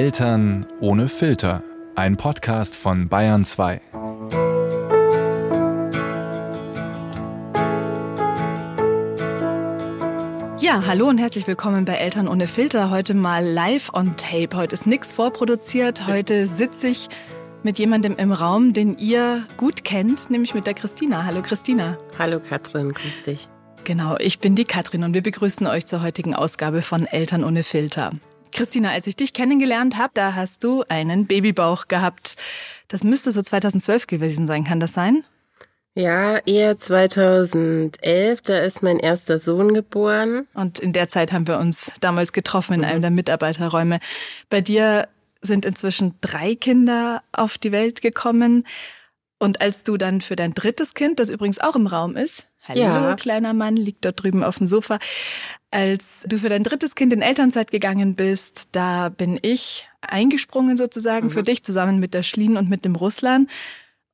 [0.00, 1.62] Eltern ohne Filter.
[1.94, 3.82] Ein Podcast von Bayern 2.
[10.58, 12.88] Ja, hallo und herzlich willkommen bei Eltern ohne Filter.
[12.88, 14.56] Heute mal live on tape.
[14.56, 16.06] Heute ist nichts vorproduziert.
[16.06, 17.10] Heute sitze ich
[17.62, 21.26] mit jemandem im Raum, den ihr gut kennt, nämlich mit der Christina.
[21.26, 21.98] Hallo Christina.
[22.18, 23.48] Hallo Katrin, grüß dich.
[23.84, 27.64] Genau, ich bin die Katrin und wir begrüßen euch zur heutigen Ausgabe von Eltern ohne
[27.64, 28.12] Filter.
[28.52, 32.36] Christina, als ich dich kennengelernt habe, da hast du einen Babybauch gehabt.
[32.88, 35.24] Das müsste so 2012 gewesen sein, kann das sein?
[35.94, 40.46] Ja, eher 2011, da ist mein erster Sohn geboren.
[40.54, 43.98] Und in der Zeit haben wir uns damals getroffen in einem der Mitarbeiterräume.
[44.48, 45.08] Bei dir
[45.42, 48.64] sind inzwischen drei Kinder auf die Welt gekommen.
[49.38, 52.80] Und als du dann für dein drittes Kind, das übrigens auch im Raum ist, hallo
[52.80, 53.14] Ja.
[53.16, 54.98] kleiner Mann, liegt dort drüben auf dem Sofa,
[55.70, 61.30] als du für dein drittes Kind in Elternzeit gegangen bist, da bin ich eingesprungen sozusagen
[61.30, 63.48] für dich zusammen mit der Schlien und mit dem Russland.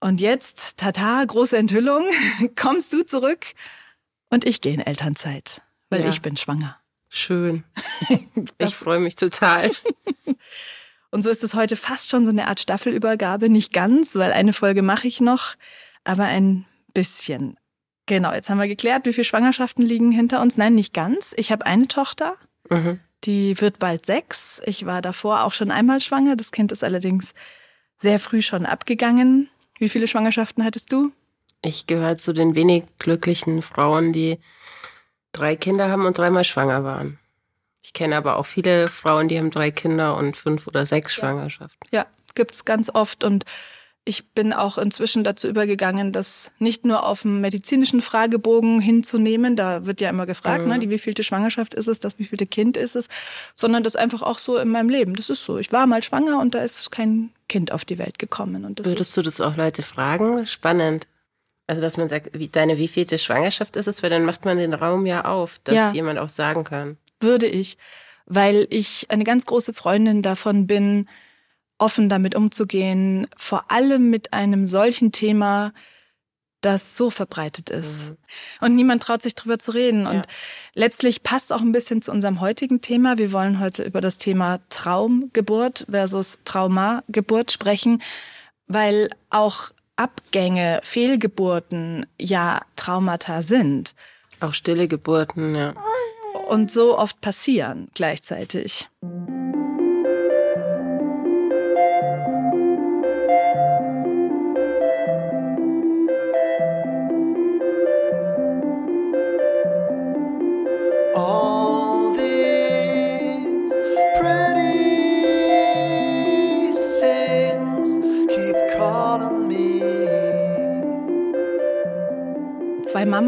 [0.00, 2.04] Und jetzt, tata, große Enthüllung,
[2.56, 3.46] kommst du zurück
[4.30, 6.08] und ich gehe in Elternzeit, weil Ja.
[6.10, 6.78] ich bin schwanger.
[7.08, 7.64] Schön.
[8.58, 9.70] Ich freue mich total.
[11.10, 13.48] Und so ist es heute fast schon so eine Art Staffelübergabe.
[13.48, 15.54] Nicht ganz, weil eine Folge mache ich noch,
[16.04, 17.56] aber ein bisschen.
[18.06, 20.56] Genau, jetzt haben wir geklärt, wie viele Schwangerschaften liegen hinter uns.
[20.56, 21.34] Nein, nicht ganz.
[21.36, 22.36] Ich habe eine Tochter,
[22.70, 23.00] Mhm.
[23.24, 24.62] die wird bald sechs.
[24.64, 26.36] Ich war davor auch schon einmal schwanger.
[26.36, 27.34] Das Kind ist allerdings
[27.98, 29.48] sehr früh schon abgegangen.
[29.78, 31.10] Wie viele Schwangerschaften hattest du?
[31.62, 34.38] Ich gehöre zu den wenig glücklichen Frauen, die
[35.32, 37.18] drei Kinder haben und dreimal schwanger waren.
[37.82, 41.88] Ich kenne aber auch viele Frauen, die haben drei Kinder und fünf oder sechs Schwangerschaften.
[41.92, 43.44] Ja, gibt's ganz oft und
[44.08, 49.84] ich bin auch inzwischen dazu übergegangen, das nicht nur auf dem medizinischen Fragebogen hinzunehmen, da
[49.84, 50.70] wird ja immer gefragt, Mhm.
[50.72, 53.08] ne, die wievielte Schwangerschaft ist es, das wievielte Kind ist es,
[53.56, 55.16] sondern das einfach auch so in meinem Leben.
[55.16, 55.58] Das ist so.
[55.58, 58.86] Ich war mal schwanger und da ist kein Kind auf die Welt gekommen und das
[58.86, 60.47] Würdest du das auch Leute fragen?
[60.47, 61.06] Spannend.
[61.66, 64.72] Also, dass man sagt, wie, deine wievielte Schwangerschaft ist es, weil dann macht man den
[64.72, 65.91] Raum ja auf, dass Ja.
[65.92, 66.97] jemand auch sagen kann.
[67.20, 67.76] würde ich,
[68.26, 71.08] weil ich eine ganz große Freundin davon bin,
[71.78, 75.72] offen damit umzugehen, vor allem mit einem solchen Thema,
[76.62, 78.14] das so verbreitet ist.
[78.60, 80.06] Und niemand traut sich drüber zu reden.
[80.06, 80.26] Und
[80.75, 83.19] letztlich passt auch ein bisschen zu unserem heutigen Thema.
[83.19, 88.03] Wir wollen heute über das Thema Traumgeburt versus Traumageburt sprechen,
[88.66, 93.94] weil auch Abgänge, Fehlgeburten ja Traumata sind
[94.41, 95.75] Auch stille Geburten, ja.
[96.48, 98.88] und so oft passieren gleichzeitig.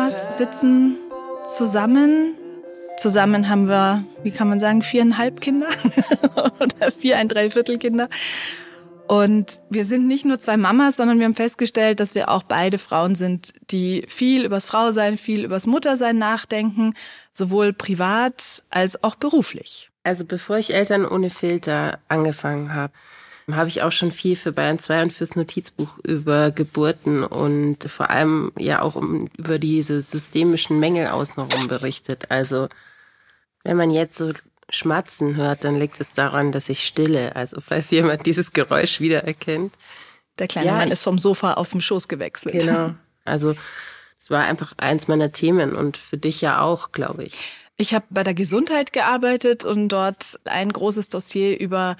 [0.08, 0.96] Mamas sitzen
[1.46, 2.34] zusammen.
[2.96, 5.69] Zusammen haben wir, wie kann man sagen, viereinhalb Kinder
[6.60, 8.08] oder vier, ein Dreiviertel Kinder.
[9.06, 12.78] Und wir sind nicht nur zwei Mamas, sondern wir haben festgestellt, dass wir auch beide
[12.78, 16.94] Frauen sind, die viel übers Frausein, viel übers Muttersein nachdenken,
[17.32, 19.91] sowohl privat als auch beruflich.
[20.04, 22.94] Also bevor ich Eltern ohne Filter angefangen habe,
[23.56, 28.10] habe ich auch schon viel für Bayern 2 und fürs Notizbuch über Geburten und vor
[28.10, 32.31] allem ja auch um, über diese systemischen Mängel außenrum berichtet.
[32.31, 32.69] Also
[33.64, 34.32] wenn man jetzt so
[34.70, 37.34] Schmatzen hört, dann liegt es daran, dass ich stille.
[37.36, 39.72] Also falls jemand dieses Geräusch wiedererkennt.
[40.38, 42.53] Der kleine Ja, Mann ist vom Sofa auf den Schoß gewechselt.
[42.53, 42.94] Genau.
[43.25, 43.54] Also
[44.19, 47.36] es war einfach eins meiner Themen und für dich ja auch, glaube ich.
[47.76, 51.98] Ich habe bei der Gesundheit gearbeitet und dort ein großes Dossier über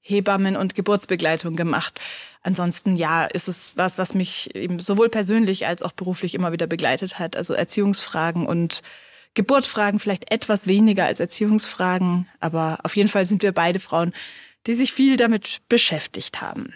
[0.00, 2.00] Hebammen und Geburtsbegleitung gemacht.
[2.42, 6.66] Ansonsten ja, ist es was, was mich eben sowohl persönlich als auch beruflich immer wieder
[6.66, 7.36] begleitet hat.
[7.36, 8.82] Also Erziehungsfragen und
[9.34, 14.12] Geburtfragen vielleicht etwas weniger als Erziehungsfragen, aber auf jeden Fall sind wir beide Frauen,
[14.66, 16.74] die sich viel damit beschäftigt haben.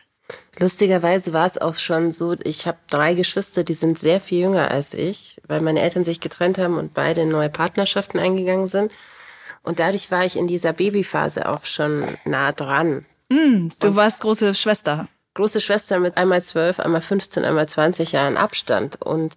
[0.58, 4.70] Lustigerweise war es auch schon so, ich habe drei Geschwister, die sind sehr viel jünger
[4.70, 8.92] als ich, weil meine Eltern sich getrennt haben und beide neue Partnerschaften eingegangen sind.
[9.62, 13.04] Und dadurch war ich in dieser Babyphase auch schon nah dran.
[13.78, 15.08] Du warst große Schwester.
[15.34, 19.00] Große Schwester mit einmal zwölf, einmal 15, einmal 20 Jahren Abstand.
[19.00, 19.36] Und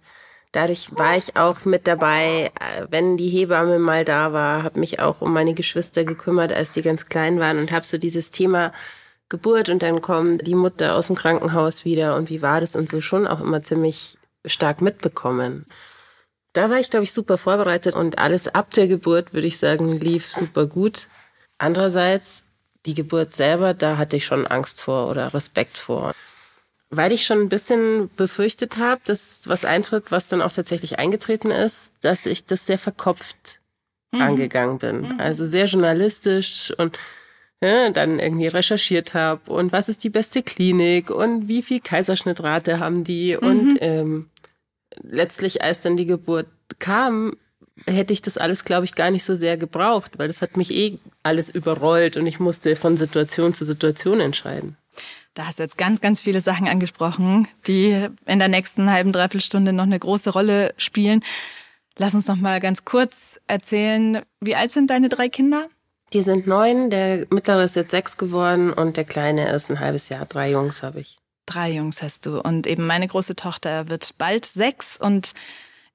[0.52, 5.00] dadurch war ich auch mit dabei, äh, wenn die Hebamme mal da war, habe mich
[5.00, 8.72] auch um meine Geschwister gekümmert, als die ganz klein waren und habe so dieses Thema
[9.28, 12.88] Geburt und dann kommt die Mutter aus dem Krankenhaus wieder und wie war das und
[12.88, 15.64] so schon auch immer ziemlich stark mitbekommen.
[16.52, 19.98] Da war ich, glaube ich, super vorbereitet und alles ab der Geburt, würde ich sagen,
[19.98, 21.08] lief super gut.
[21.58, 22.45] Andererseits,
[22.86, 26.12] die Geburt selber, da hatte ich schon Angst vor oder Respekt vor.
[26.88, 31.50] Weil ich schon ein bisschen befürchtet habe, dass was eintritt, was dann auch tatsächlich eingetreten
[31.50, 33.60] ist, dass ich das sehr verkopft
[34.12, 35.20] angegangen bin.
[35.20, 36.98] Also sehr journalistisch und
[37.62, 42.80] ja, dann irgendwie recherchiert habe und was ist die beste Klinik und wie viel Kaiserschnittrate
[42.80, 44.28] haben die und ähm,
[45.02, 46.46] letztlich als dann die Geburt
[46.78, 47.32] kam,
[47.86, 50.70] hätte ich das alles, glaube ich, gar nicht so sehr gebraucht, weil das hat mich
[50.74, 54.76] eh alles überrollt und ich musste von Situation zu Situation entscheiden.
[55.34, 59.42] Da hast du jetzt ganz, ganz viele Sachen angesprochen, die in der nächsten halben, dreiviertel
[59.42, 61.22] Stunde noch eine große Rolle spielen.
[61.98, 65.68] Lass uns noch mal ganz kurz erzählen, wie alt sind deine drei Kinder?
[66.12, 70.08] Die sind neun, der mittlere ist jetzt sechs geworden und der kleine ist ein halbes
[70.08, 70.24] Jahr.
[70.24, 71.18] Drei Jungs habe ich.
[71.46, 72.40] Drei Jungs hast du.
[72.40, 75.32] Und eben meine große Tochter wird bald sechs und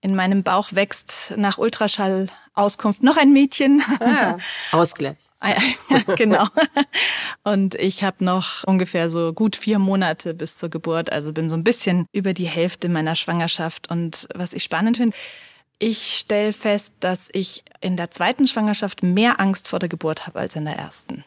[0.01, 3.83] in meinem Bauch wächst nach Ultraschallauskunft noch ein Mädchen.
[4.71, 5.17] Ausgleich.
[5.39, 5.53] Ah,
[6.15, 6.47] genau.
[7.43, 11.55] Und ich habe noch ungefähr so gut vier Monate bis zur Geburt, also bin so
[11.55, 13.89] ein bisschen über die Hälfte meiner Schwangerschaft.
[13.91, 15.15] Und was ich spannend finde,
[15.77, 20.39] ich stelle fest, dass ich in der zweiten Schwangerschaft mehr Angst vor der Geburt habe
[20.39, 21.23] als in der ersten.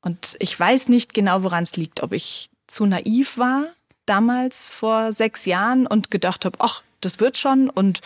[0.00, 3.66] Und ich weiß nicht genau, woran es liegt, ob ich zu naiv war
[4.06, 8.00] damals vor sechs Jahren und gedacht habe, ach, das wird schon und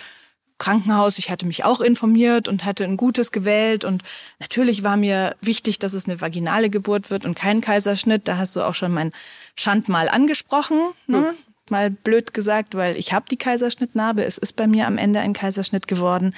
[0.58, 4.02] Krankenhaus, ich hatte mich auch informiert und hatte ein gutes gewählt und
[4.40, 8.26] natürlich war mir wichtig, dass es eine vaginale Geburt wird und kein Kaiserschnitt.
[8.26, 9.12] Da hast du auch schon mein
[9.54, 11.34] Schandmal angesprochen, ne?
[11.70, 14.24] mal blöd gesagt, weil ich habe die Kaiserschnittnarbe.
[14.24, 16.34] Es ist bei mir am Ende ein Kaiserschnitt geworden.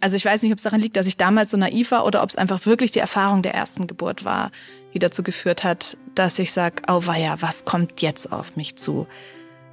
[0.00, 2.22] Also ich weiß nicht, ob es daran liegt, dass ich damals so naiv war oder
[2.22, 4.50] ob es einfach wirklich die Erfahrung der ersten Geburt war,
[4.92, 9.06] die dazu geführt hat, dass ich sag, oh weia, was kommt jetzt auf mich zu?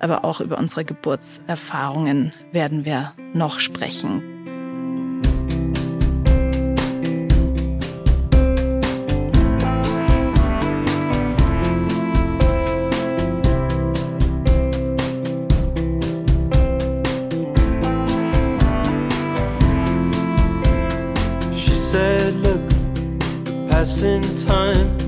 [0.01, 4.23] Aber auch über unsere Geburtserfahrungen werden wir noch sprechen.
[23.81, 25.00] Passing time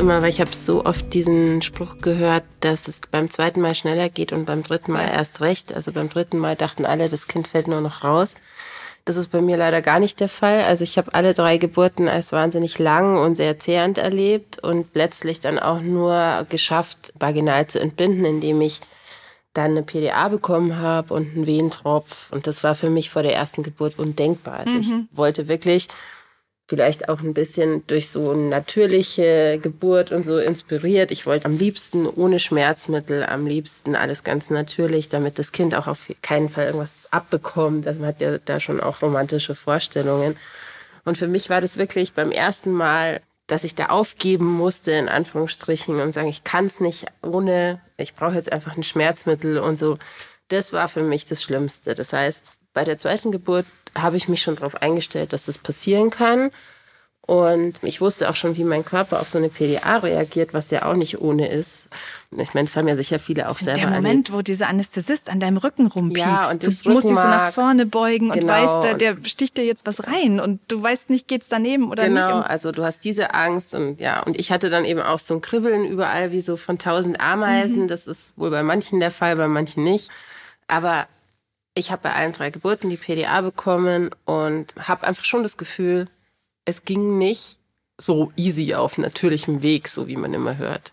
[0.00, 4.08] immer, weil ich habe so oft diesen Spruch gehört, dass es beim zweiten Mal schneller
[4.08, 5.74] geht und beim dritten Mal erst recht.
[5.74, 8.34] Also beim dritten Mal dachten alle, das Kind fällt nur noch raus.
[9.04, 10.64] Das ist bei mir leider gar nicht der Fall.
[10.64, 15.40] Also ich habe alle drei Geburten als wahnsinnig lang und sehr zehrend erlebt und letztlich
[15.40, 18.80] dann auch nur geschafft, vaginal zu entbinden, indem ich
[19.52, 22.32] dann eine PDA bekommen habe und einen Wehentropf.
[22.32, 24.60] Und das war für mich vor der ersten Geburt undenkbar.
[24.60, 25.88] Also ich wollte wirklich
[26.70, 31.10] vielleicht auch ein bisschen durch so eine natürliche Geburt und so inspiriert.
[31.10, 35.88] Ich wollte am liebsten ohne Schmerzmittel, am liebsten alles ganz natürlich, damit das Kind auch
[35.88, 37.88] auf keinen Fall irgendwas abbekommt.
[37.88, 40.36] Also man hat ja da schon auch romantische Vorstellungen.
[41.04, 45.08] Und für mich war das wirklich beim ersten Mal, dass ich da aufgeben musste, in
[45.08, 49.76] Anführungsstrichen, und sagen, ich kann es nicht ohne, ich brauche jetzt einfach ein Schmerzmittel und
[49.76, 49.98] so.
[50.46, 51.96] Das war für mich das Schlimmste.
[51.96, 56.10] Das heißt, bei der zweiten Geburt habe ich mich schon darauf eingestellt, dass das passieren
[56.10, 56.50] kann.
[57.26, 60.84] Und ich wusste auch schon, wie mein Körper auf so eine PDA reagiert, was ja
[60.86, 61.86] auch nicht ohne ist.
[62.36, 64.02] Ich meine, das haben ja sicher viele auch selber Der erlebt.
[64.02, 67.22] Moment, wo dieser Anästhesist an deinem Rücken rumpiekst, Ja, und das du musst dich so
[67.22, 68.52] nach vorne beugen und Genau.
[68.52, 72.08] weißt, der, der sticht dir jetzt was rein und du weißt nicht, geht's daneben oder
[72.08, 72.20] nicht.
[72.20, 75.20] Genau, Und also du hast diese Angst und ja, und ich hatte dann eben auch
[75.20, 77.86] so ein Kribbeln überall wie so von tausend Ameisen.
[77.86, 80.10] Das ist wohl bei manchen der Fall, bei manchen nicht.
[80.66, 81.06] Aber
[81.74, 86.06] ich habe bei allen drei Geburten die PDA bekommen und habe einfach schon das Gefühl,
[86.64, 87.58] es ging nicht
[87.98, 90.92] so easy auf natürlichem Weg, so wie man immer hört.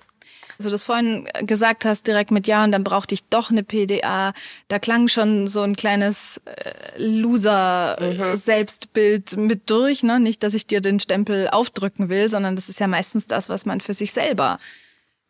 [0.60, 4.34] so das vorhin gesagt hast, direkt mit Ja und dann brauchte ich doch eine PDA.
[4.68, 10.02] Da klang schon so ein kleines äh, Loser-Selbstbild mit durch.
[10.04, 10.20] Ne?
[10.20, 13.66] Nicht, dass ich dir den Stempel aufdrücken will, sondern das ist ja meistens das, was
[13.66, 14.58] man für sich selber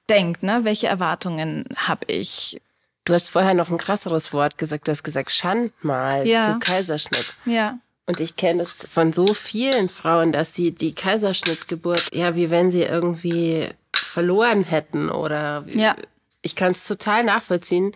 [0.09, 0.43] denkt.
[0.43, 0.61] Ne?
[0.63, 2.61] Welche Erwartungen habe ich?
[3.07, 4.87] Du hast vorher noch ein krasseres Wort gesagt.
[4.87, 6.53] Du hast gesagt Schandmal Ja.
[6.53, 7.35] zu Kaiserschnitt.
[7.45, 7.79] Ja.
[8.05, 12.69] Und ich kenne es von so vielen Frauen, dass sie die Kaiserschnittgeburt, ja, wie wenn
[12.69, 15.95] sie irgendwie verloren hätten oder Ja.
[16.41, 17.93] ich kann es total nachvollziehen.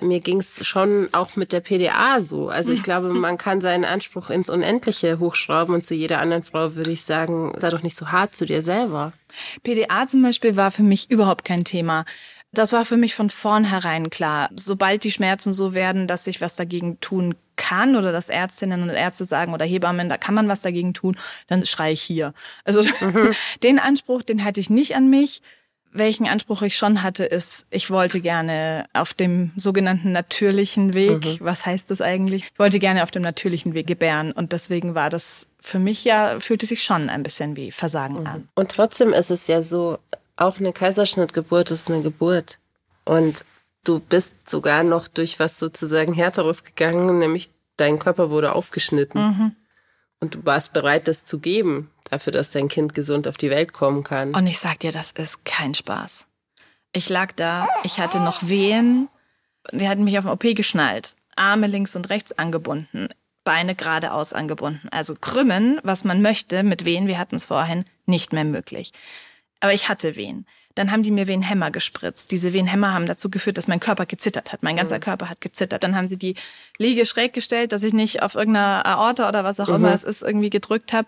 [0.00, 2.48] Mir ging es schon auch mit der PDA so.
[2.48, 6.76] Also ich glaube, man kann seinen Anspruch ins Unendliche hochschrauben und zu jeder anderen Frau
[6.76, 9.12] würde ich sagen, sei doch nicht so hart zu dir selber.
[9.64, 12.04] PDA zum Beispiel war für mich überhaupt kein Thema.
[12.54, 14.48] Das war für mich von vornherein klar.
[14.56, 18.90] Sobald die Schmerzen so werden, dass ich was dagegen tun kann oder dass Ärztinnen und
[18.90, 22.32] Ärzte sagen oder Hebammen, da kann man was dagegen tun, dann schreie ich hier.
[22.64, 23.30] Also mhm.
[23.62, 25.42] den Anspruch, den hatte ich nicht an mich.
[25.96, 31.36] Welchen Anspruch ich schon hatte, ist, ich wollte gerne auf dem sogenannten natürlichen Weg, mhm.
[31.38, 32.50] was heißt das eigentlich?
[32.52, 36.40] Ich wollte gerne auf dem natürlichen Weg gebären und deswegen war das für mich ja,
[36.40, 38.26] fühlte sich schon ein bisschen wie Versagen mhm.
[38.26, 38.48] an.
[38.56, 39.98] Und trotzdem ist es ja so,
[40.36, 42.58] auch eine Kaiserschnittgeburt ist eine Geburt.
[43.04, 43.44] Und
[43.84, 49.20] du bist sogar noch durch was sozusagen härteres gegangen, nämlich dein Körper wurde aufgeschnitten.
[49.20, 49.56] Mhm.
[50.20, 53.72] Und du warst bereit, das zu geben, dafür, dass dein Kind gesund auf die Welt
[53.72, 54.34] kommen kann.
[54.34, 56.26] Und ich sag dir, das ist kein Spaß.
[56.92, 59.08] Ich lag da, ich hatte noch Wehen,
[59.72, 63.08] die hatten mich auf dem OP geschnallt, Arme links und rechts angebunden,
[63.42, 64.88] Beine geradeaus angebunden.
[64.90, 68.92] Also krümmen, was man möchte, mit Wehen, wir hatten es vorhin, nicht mehr möglich.
[69.60, 70.46] Aber ich hatte Wehen.
[70.74, 72.32] Dann haben die mir Wehenhämmer gespritzt.
[72.32, 74.62] Diese Wehenhämmer haben dazu geführt, dass mein Körper gezittert hat.
[74.62, 75.02] Mein ganzer mhm.
[75.02, 75.84] Körper hat gezittert.
[75.84, 76.34] Dann haben sie die
[76.78, 79.76] Liege schräg gestellt, dass ich nicht auf irgendeiner Aorta oder was auch mhm.
[79.76, 81.06] immer es ist, irgendwie gedrückt habe.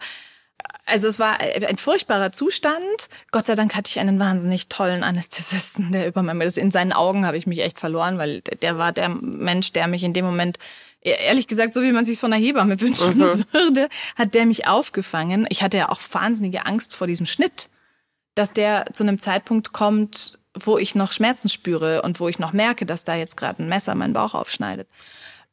[0.85, 3.09] Also es war ein furchtbarer Zustand.
[3.33, 7.26] Gott sei Dank hatte ich einen wahnsinnig tollen Anästhesisten, der über mein, in seinen Augen
[7.26, 10.59] habe ich mich echt verloren, weil der war der Mensch, der mich in dem Moment
[11.03, 13.45] e, ehrlich gesagt, so wie man sich von einer Hebamme wünschen mhm.
[13.50, 15.47] würde, hat der mich aufgefangen.
[15.50, 17.69] Ich hatte ja auch wahnsinnige Angst vor diesem Schnitt
[18.37, 22.52] dass der zu einem Zeitpunkt kommt, wo ich noch Schmerzen spüre und wo ich noch
[22.52, 24.88] merke, dass da jetzt gerade ein Messer meinen Bauch aufschneidet.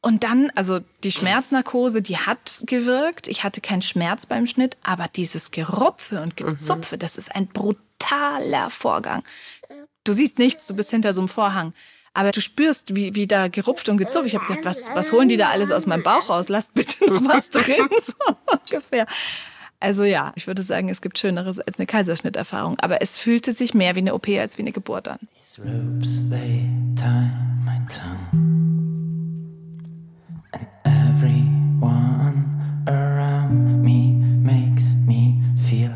[0.00, 3.26] Und dann, also die Schmerznarkose, die hat gewirkt.
[3.26, 6.98] Ich hatte keinen Schmerz beim Schnitt, aber dieses Gerupfe und Gezupfe, mhm.
[6.98, 9.22] das ist ein brutaler Vorgang.
[10.04, 11.72] Du siehst nichts, du bist hinter so einem Vorhang.
[12.12, 14.26] Aber du spürst, wie, wie da gerupft und gezupft.
[14.26, 16.50] Ich habe gedacht, was, was holen die da alles aus meinem Bauch raus?
[16.50, 18.14] Lasst bitte noch was drin, so
[18.46, 19.06] ungefähr.
[19.84, 22.78] Also ja, ich würde sagen, es gibt Schöneres als eine Kaiserschnitterfahrung.
[22.80, 25.18] Aber es fühlte sich mehr wie eine OP als wie eine Geburt an.
[25.38, 27.28] These ropes, they tie
[27.66, 28.16] my tongue.
[30.52, 32.46] And everyone
[32.86, 35.34] around me makes me
[35.68, 35.92] feel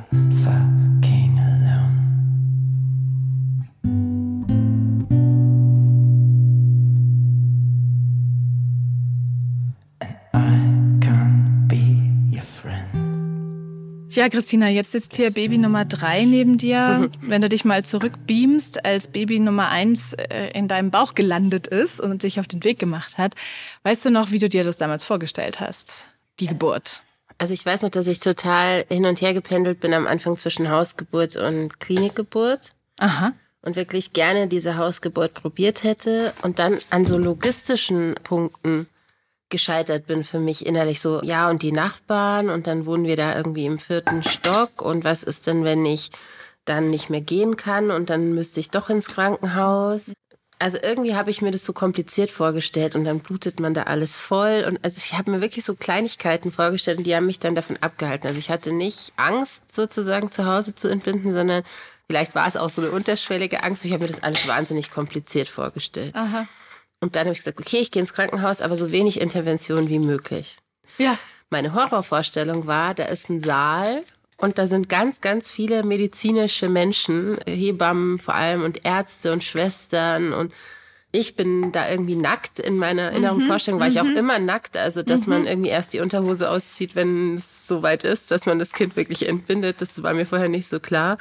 [14.19, 17.09] Ja, Christina, jetzt sitzt hier Baby Nummer drei neben dir.
[17.21, 22.01] Wenn du dich mal zurückbeamst, als Baby Nummer eins äh, in deinem Bauch gelandet ist
[22.01, 23.37] und sich auf den Weg gemacht hat,
[23.85, 26.09] weißt du noch, wie du dir das damals vorgestellt hast?
[26.41, 27.05] Die Geburt.
[27.39, 30.69] Also ich weiß noch, dass ich total hin und her gependelt bin am Anfang zwischen
[30.69, 32.73] Hausgeburt und Klinikgeburt.
[32.99, 33.35] Aha.
[33.63, 38.89] Und wirklich gerne diese Hausgeburt probiert hätte und dann an so logistischen Punkten
[39.49, 43.37] gescheitert bin für mich innerlich so, ja, und die Nachbarn und dann wohnen wir da
[43.37, 46.11] irgendwie im vierten Stock und was ist denn, wenn ich
[46.65, 50.13] dann nicht mehr gehen kann und dann müsste ich doch ins Krankenhaus.
[50.59, 54.17] Also irgendwie habe ich mir das so kompliziert vorgestellt und dann blutet man da alles
[54.17, 57.55] voll und also ich habe mir wirklich so Kleinigkeiten vorgestellt und die haben mich dann
[57.55, 58.27] davon abgehalten.
[58.27, 61.63] Also ich hatte nicht Angst sozusagen zu Hause zu entbinden, sondern
[62.07, 63.85] vielleicht war es auch so eine unterschwellige Angst.
[63.85, 66.15] Ich habe mir das alles wahnsinnig kompliziert vorgestellt.
[66.17, 66.47] Aha.
[67.01, 69.99] Und dann habe ich gesagt, okay, ich gehe ins Krankenhaus, aber so wenig Intervention wie
[69.99, 70.59] möglich.
[70.99, 71.17] Ja.
[71.51, 74.03] Meine Horrorvorstellung war, da ist ein Saal
[74.37, 80.33] und da sind ganz, ganz viele medizinische Menschen, Hebammen vor allem und Ärzte und Schwestern
[80.33, 80.53] und
[81.11, 84.17] ich bin da irgendwie nackt in meiner inneren mhm, Vorstellung, war ich auch mhm.
[84.17, 85.33] immer nackt, also dass mhm.
[85.33, 89.27] man irgendwie erst die Unterhose auszieht, wenn es soweit ist, dass man das Kind wirklich
[89.27, 91.17] entbindet, das war mir vorher nicht so klar.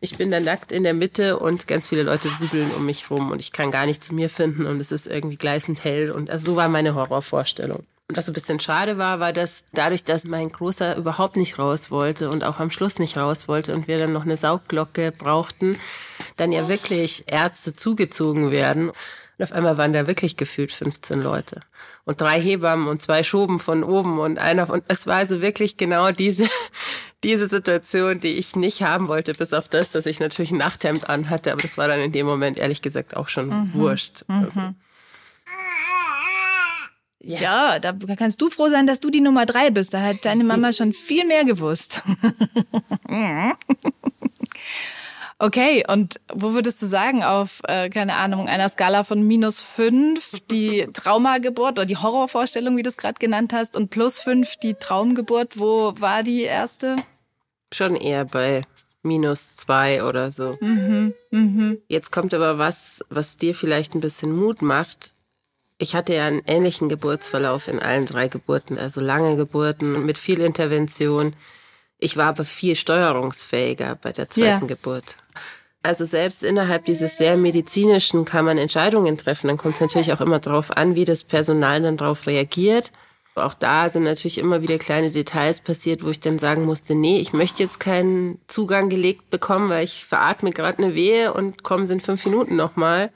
[0.00, 3.32] Ich bin da nackt in der Mitte und ganz viele Leute wuseln um mich rum
[3.32, 6.30] und ich kann gar nicht zu mir finden und es ist irgendwie gleißend hell und
[6.30, 7.84] also so war meine Horrorvorstellung.
[8.10, 11.90] Und was ein bisschen schade war, war, dass dadurch, dass mein Großer überhaupt nicht raus
[11.90, 15.76] wollte und auch am Schluss nicht raus wollte und wir dann noch eine Saugglocke brauchten,
[16.36, 18.92] dann ja wirklich Ärzte zugezogen werden.
[19.38, 21.60] Und auf einmal waren da wirklich gefühlt 15 Leute.
[22.04, 25.76] Und drei Hebammen und zwei Schoben von oben und einer von, es war also wirklich
[25.76, 26.48] genau diese,
[27.24, 31.08] diese Situation, die ich nicht haben wollte, bis auf das, dass ich natürlich ein Nachthemd
[31.08, 33.70] anhatte, aber das war dann in dem Moment ehrlich gesagt auch schon mhm.
[33.74, 34.24] wurscht.
[34.26, 34.44] Mhm.
[34.44, 34.60] Also.
[37.20, 37.40] Ja.
[37.40, 39.92] ja, da kannst du froh sein, dass du die Nummer drei bist.
[39.92, 42.02] Da hat deine Mama schon viel mehr gewusst.
[45.40, 50.40] Okay, und wo würdest du sagen, auf, äh, keine Ahnung, einer Skala von minus fünf
[50.50, 54.74] die Traumageburt oder die Horrorvorstellung, wie du es gerade genannt hast, und plus fünf die
[54.74, 56.96] Traumgeburt, wo war die erste?
[57.72, 58.62] Schon eher bei
[59.02, 60.56] minus zwei oder so.
[60.60, 61.78] Mhm, mhm.
[61.86, 65.14] Jetzt kommt aber was, was dir vielleicht ein bisschen Mut macht.
[65.78, 70.40] Ich hatte ja einen ähnlichen Geburtsverlauf in allen drei Geburten, also lange Geburten mit viel
[70.40, 71.34] Intervention.
[71.98, 74.74] Ich war aber viel steuerungsfähiger bei der zweiten ja.
[74.74, 75.16] Geburt.
[75.82, 79.48] Also selbst innerhalb dieses sehr medizinischen kann man Entscheidungen treffen.
[79.48, 82.92] Dann kommt es natürlich auch immer darauf an, wie das Personal dann darauf reagiert.
[83.36, 87.20] Auch da sind natürlich immer wieder kleine Details passiert, wo ich dann sagen musste, nee,
[87.20, 91.86] ich möchte jetzt keinen Zugang gelegt bekommen, weil ich veratme gerade eine Wehe und kommen
[91.86, 93.10] sind fünf Minuten nochmal.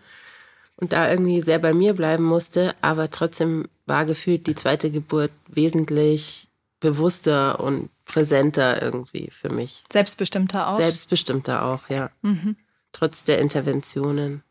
[0.77, 2.75] Und da irgendwie sehr bei mir bleiben musste.
[2.81, 6.49] Aber trotzdem war gefühlt die zweite Geburt wesentlich
[6.83, 9.83] bewusster und präsenter irgendwie für mich.
[9.91, 10.77] Selbstbestimmter auch.
[10.77, 12.11] Selbstbestimmter auch, ja.
[12.21, 12.57] Mhm.
[12.93, 14.43] Trotz der Interventionen.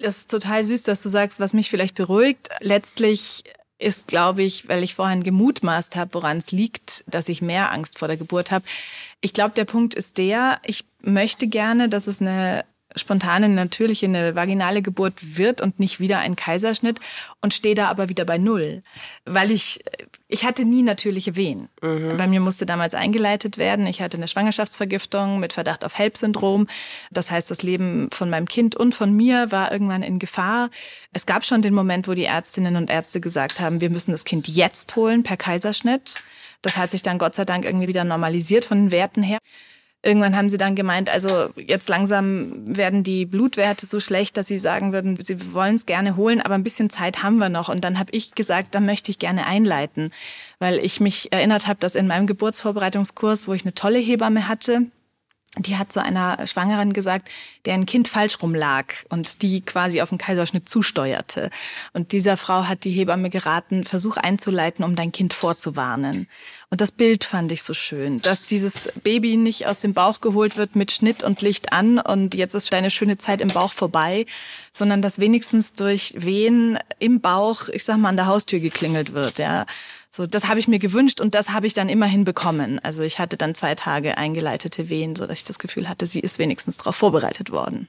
[0.00, 2.48] Das ist total süß, dass du sagst, was mich vielleicht beruhigt.
[2.60, 3.42] Letztlich
[3.78, 7.98] ist, glaube ich, weil ich vorhin gemutmaßt habe, woran es liegt, dass ich mehr Angst
[7.98, 8.64] vor der Geburt habe.
[9.20, 12.64] Ich glaube, der Punkt ist der, ich möchte gerne, dass es eine
[12.96, 17.00] spontane, natürliche, eine vaginale Geburt wird und nicht wieder ein Kaiserschnitt
[17.40, 18.82] und stehe da aber wieder bei Null.
[19.24, 19.80] Weil ich,
[20.28, 21.68] ich hatte nie natürliche Wehen.
[21.80, 22.16] Mhm.
[22.16, 23.86] Bei mir musste damals eingeleitet werden.
[23.86, 26.66] Ich hatte eine Schwangerschaftsvergiftung mit Verdacht auf HELP-Syndrom.
[27.10, 30.70] Das heißt, das Leben von meinem Kind und von mir war irgendwann in Gefahr.
[31.12, 34.24] Es gab schon den Moment, wo die Ärztinnen und Ärzte gesagt haben, wir müssen das
[34.24, 36.22] Kind jetzt holen per Kaiserschnitt.
[36.62, 39.38] Das hat sich dann Gott sei Dank irgendwie wieder normalisiert von den Werten her.
[40.04, 44.58] Irgendwann haben sie dann gemeint, also jetzt langsam werden die Blutwerte so schlecht, dass sie
[44.58, 47.68] sagen würden, sie wollen es gerne holen, aber ein bisschen Zeit haben wir noch.
[47.68, 50.10] Und dann habe ich gesagt, dann möchte ich gerne einleiten,
[50.58, 54.86] weil ich mich erinnert habe, dass in meinem Geburtsvorbereitungskurs, wo ich eine tolle Hebamme hatte,
[55.58, 57.28] die hat zu einer Schwangeren gesagt,
[57.66, 61.50] der ein Kind falsch rum lag und die quasi auf den Kaiserschnitt zusteuerte.
[61.92, 66.26] Und dieser Frau hat die Hebamme geraten, versuch einzuleiten, um dein Kind vorzuwarnen.
[66.70, 70.56] Und das Bild fand ich so schön, dass dieses Baby nicht aus dem Bauch geholt
[70.56, 74.24] wird mit Schnitt und Licht an und jetzt ist deine schöne Zeit im Bauch vorbei,
[74.72, 79.38] sondern dass wenigstens durch Wehen im Bauch, ich sag mal, an der Haustür geklingelt wird,
[79.38, 79.66] ja.
[80.14, 82.78] So, das habe ich mir gewünscht und das habe ich dann immerhin bekommen.
[82.82, 86.20] Also ich hatte dann zwei Tage eingeleitete Wehen, so dass ich das Gefühl hatte, sie
[86.20, 87.88] ist wenigstens darauf vorbereitet worden.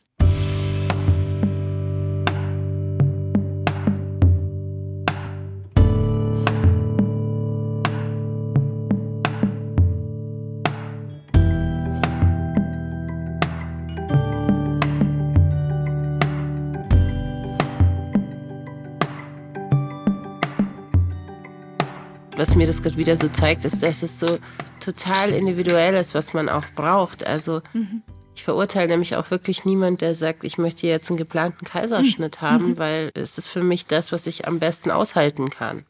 [22.44, 24.38] Was mir das gerade wieder so zeigt, ist, dass es so
[24.82, 27.26] total individuell ist, was man auch braucht.
[27.26, 28.02] Also mhm.
[28.36, 32.46] ich verurteile nämlich auch wirklich niemand, der sagt, ich möchte jetzt einen geplanten Kaiserschnitt mhm.
[32.46, 35.86] haben, weil es ist für mich das, was ich am besten aushalten kann.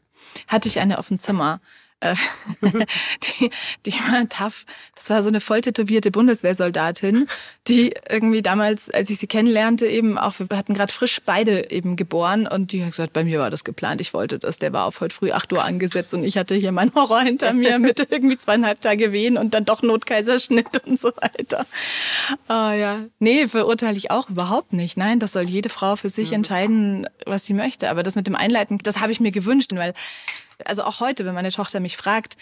[0.46, 1.60] Hatte ich eine auf dem Zimmer
[2.04, 2.14] äh,
[3.40, 3.50] die,
[3.86, 4.66] die war tough.
[4.94, 7.26] Das war so eine voll tätowierte Bundeswehrsoldatin,
[7.66, 11.96] die irgendwie damals, als ich sie kennenlernte, eben auch, wir hatten gerade frisch beide eben
[11.96, 14.58] geboren und die hat gesagt, bei mir war das geplant, ich wollte das.
[14.58, 17.52] Der war auf heute früh 8 Uhr angesetzt und ich hatte hier meinen Horror hinter
[17.52, 21.66] mir mit irgendwie zweieinhalb Tage Wehen und dann doch Notkaiserschnitt und so weiter.
[22.48, 24.96] Ah ja, nee, verurteile ich auch überhaupt nicht.
[24.96, 26.36] Nein, das soll jede Frau für sich mhm.
[26.36, 27.88] entscheiden, was sie möchte.
[27.88, 29.94] Aber das mit dem Einleiten, das habe ich mir gewünscht, weil
[30.64, 32.36] also auch heute, wenn meine Tochter mich fragt,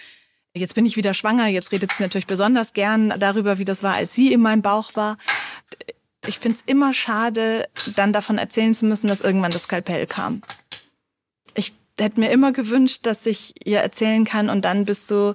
[0.55, 3.95] jetzt bin ich wieder schwanger, jetzt redet sie natürlich besonders gern darüber, wie das war,
[3.95, 5.17] als sie in meinem Bauch war.
[6.27, 10.43] Ich finde es immer schade, dann davon erzählen zu müssen, dass irgendwann das Skalpell kam.
[11.55, 15.35] Ich hätte mir immer gewünscht, dass ich ihr erzählen kann und dann bist du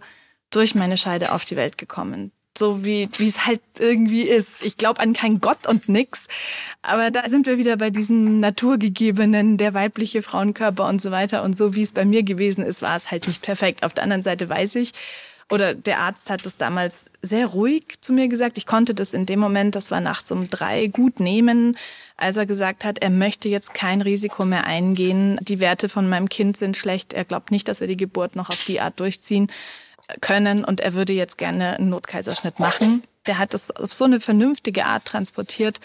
[0.49, 4.65] durch meine Scheide auf die Welt gekommen so wie wie es halt irgendwie ist.
[4.65, 6.27] Ich glaube an kein Gott und nix,
[6.81, 11.55] aber da sind wir wieder bei diesem naturgegebenen, der weibliche Frauenkörper und so weiter und
[11.55, 13.83] so wie es bei mir gewesen ist, war es halt nicht perfekt.
[13.83, 14.93] Auf der anderen Seite weiß ich,
[15.49, 18.57] oder der Arzt hat das damals sehr ruhig zu mir gesagt.
[18.57, 21.77] Ich konnte das in dem Moment, das war nachts um drei, gut nehmen,
[22.17, 25.39] als er gesagt hat, er möchte jetzt kein Risiko mehr eingehen.
[25.41, 27.13] Die Werte von meinem Kind sind schlecht.
[27.13, 29.49] Er glaubt nicht, dass wir die Geburt noch auf die Art durchziehen
[30.21, 33.03] können und er würde jetzt gerne einen Notkaiserschnitt machen.
[33.25, 35.79] Der hat das auf so eine vernünftige Art transportiert.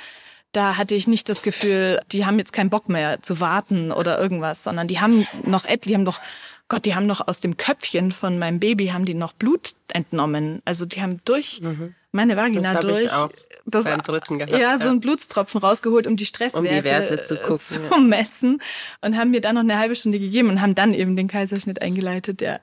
[0.53, 4.19] Da hatte ich nicht das Gefühl, die haben jetzt keinen Bock mehr zu warten oder
[4.21, 6.21] irgendwas, sondern die haben noch etliche, die haben doch
[6.69, 10.63] Gott, die haben noch aus dem Köpfchen von meinem Baby haben die noch Blut entnommen.
[10.65, 11.95] Also die haben durch mhm.
[12.13, 13.31] Meine Vagina das durch ich auch
[13.65, 17.23] das, beim Dritten gehabt, ja, so einen Blutstropfen rausgeholt, um die Stresswerte um die Werte
[17.23, 17.99] zu, gucken, zu ja.
[17.99, 18.61] messen
[19.01, 21.83] und haben mir dann noch eine halbe Stunde gegeben und haben dann eben den Kaiserschnitt
[21.83, 22.61] eingeleitet, ja.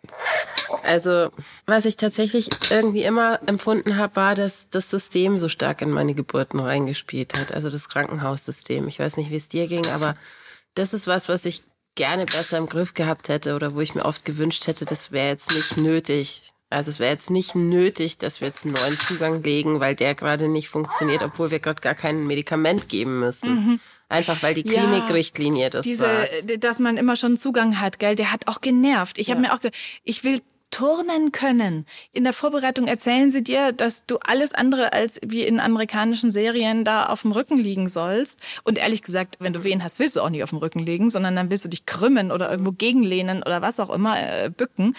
[0.83, 1.29] Also,
[1.65, 6.13] was ich tatsächlich irgendwie immer empfunden habe, war, dass das System so stark in meine
[6.13, 8.87] Geburten reingespielt hat, also das Krankenhaussystem.
[8.87, 10.15] Ich weiß nicht, wie es dir ging, aber
[10.75, 11.63] das ist was, was ich
[11.95, 15.29] gerne besser im Griff gehabt hätte oder wo ich mir oft gewünscht hätte, das wäre
[15.29, 16.53] jetzt nicht nötig.
[16.69, 20.13] Also es wäre jetzt nicht nötig, dass wir jetzt einen neuen Zugang legen, weil der
[20.13, 23.49] gerade nicht funktioniert, obwohl wir gerade gar kein Medikament geben müssen.
[23.49, 23.79] Mhm.
[24.07, 26.63] Einfach weil die Klinikrichtlinie das diese, sagt.
[26.63, 29.17] Dass man immer schon Zugang hat, gell, der hat auch genervt.
[29.17, 29.35] Ich ja.
[29.35, 29.59] habe mir auch,
[30.03, 31.85] ich will turnen können.
[32.11, 36.83] In der Vorbereitung erzählen sie dir, dass du alles andere als wie in amerikanischen Serien
[36.83, 38.39] da auf dem Rücken liegen sollst.
[38.63, 41.09] Und ehrlich gesagt, wenn du Wehen hast, willst du auch nicht auf dem Rücken liegen,
[41.09, 44.95] sondern dann willst du dich krümmen oder irgendwo gegenlehnen oder was auch immer, äh, bücken.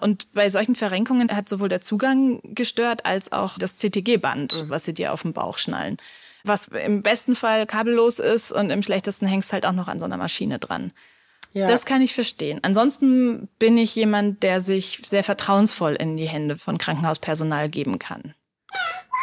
[0.00, 4.68] Und bei solchen Verrenkungen hat sowohl der Zugang gestört als auch das CTG-Band, mhm.
[4.70, 5.96] was sie dir auf den Bauch schnallen.
[6.44, 10.04] Was im besten Fall kabellos ist und im schlechtesten hängst halt auch noch an so
[10.04, 10.92] einer Maschine dran.
[11.52, 11.66] Ja.
[11.66, 12.60] Das kann ich verstehen.
[12.62, 18.34] Ansonsten bin ich jemand, der sich sehr vertrauensvoll in die Hände von Krankenhauspersonal geben kann.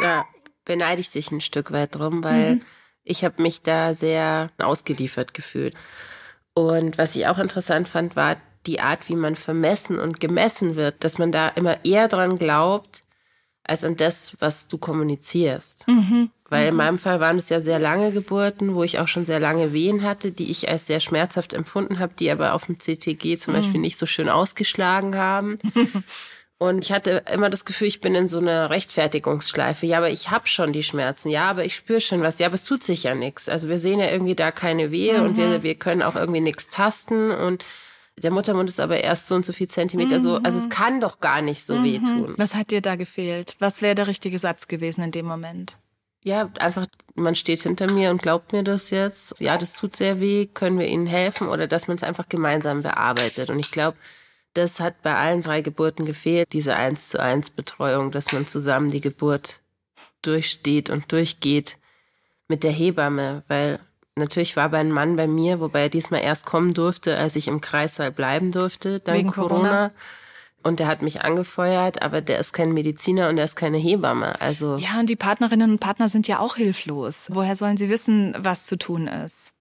[0.02, 0.26] Da
[0.66, 2.62] beneide ich dich ein Stück weit drum, weil mhm.
[3.04, 5.76] ich habe mich da sehr ausgeliefert gefühlt.
[6.54, 11.04] Und was ich auch interessant fand, war die Art, wie man vermessen und gemessen wird,
[11.04, 13.04] dass man da immer eher dran glaubt,
[13.64, 15.88] als an das, was du kommunizierst.
[15.88, 16.30] Mhm.
[16.50, 16.78] Weil in mhm.
[16.78, 20.04] meinem Fall waren es ja sehr lange Geburten, wo ich auch schon sehr lange Wehen
[20.04, 23.58] hatte, die ich als sehr schmerzhaft empfunden habe, die aber auf dem CTG zum mhm.
[23.58, 25.58] Beispiel nicht so schön ausgeschlagen haben.
[26.58, 29.86] Und ich hatte immer das Gefühl, ich bin in so einer Rechtfertigungsschleife.
[29.86, 31.30] Ja, aber ich habe schon die Schmerzen.
[31.30, 32.40] Ja, aber ich spüre schon was.
[32.40, 33.50] Ja, aber es tut sich ja nichts.
[33.50, 35.26] Also wir sehen ja irgendwie da keine Wehe mhm.
[35.26, 37.32] und wir, wir können auch irgendwie nichts tasten.
[37.32, 37.66] Und
[38.22, 40.20] der Muttermund ist aber erst so und so viel Zentimeter.
[40.20, 40.24] Mhm.
[40.24, 41.84] So, also es kann doch gar nicht so mhm.
[41.84, 42.34] wehtun.
[42.38, 43.56] Was hat dir da gefehlt?
[43.60, 45.80] Was wäre der richtige Satz gewesen in dem Moment?
[46.24, 49.40] Ja, einfach, man steht hinter mir und glaubt mir das jetzt.
[49.40, 52.82] Ja, das tut sehr weh, können wir Ihnen helfen oder dass man es einfach gemeinsam
[52.82, 53.52] bearbeitet.
[53.52, 53.98] Und ich glaube,
[54.56, 58.90] das hat bei allen drei Geburten gefehlt, diese eins zu eins Betreuung, dass man zusammen
[58.90, 59.60] die Geburt
[60.24, 61.78] durchsteht und durchgeht
[62.48, 63.80] mit der Hebamme, weil
[64.18, 67.50] Natürlich war aber ein Mann bei mir, wobei er diesmal erst kommen durfte, als ich
[67.50, 69.58] im Kreissaal bleiben durfte, dank Wegen Corona.
[69.58, 69.92] Corona.
[70.64, 74.40] Und der hat mich angefeuert, aber der ist kein Mediziner und er ist keine Hebamme.
[74.42, 77.28] Also ja, und die Partnerinnen und Partner sind ja auch hilflos.
[77.32, 79.55] Woher sollen sie wissen, was zu tun ist?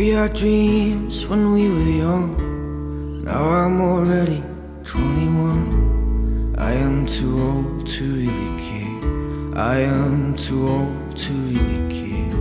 [0.00, 3.22] We had dreams when we were young.
[3.22, 4.42] Now I'm already
[4.82, 6.54] 21.
[6.56, 9.58] I am too old to really care.
[9.58, 12.32] I am too old to really care.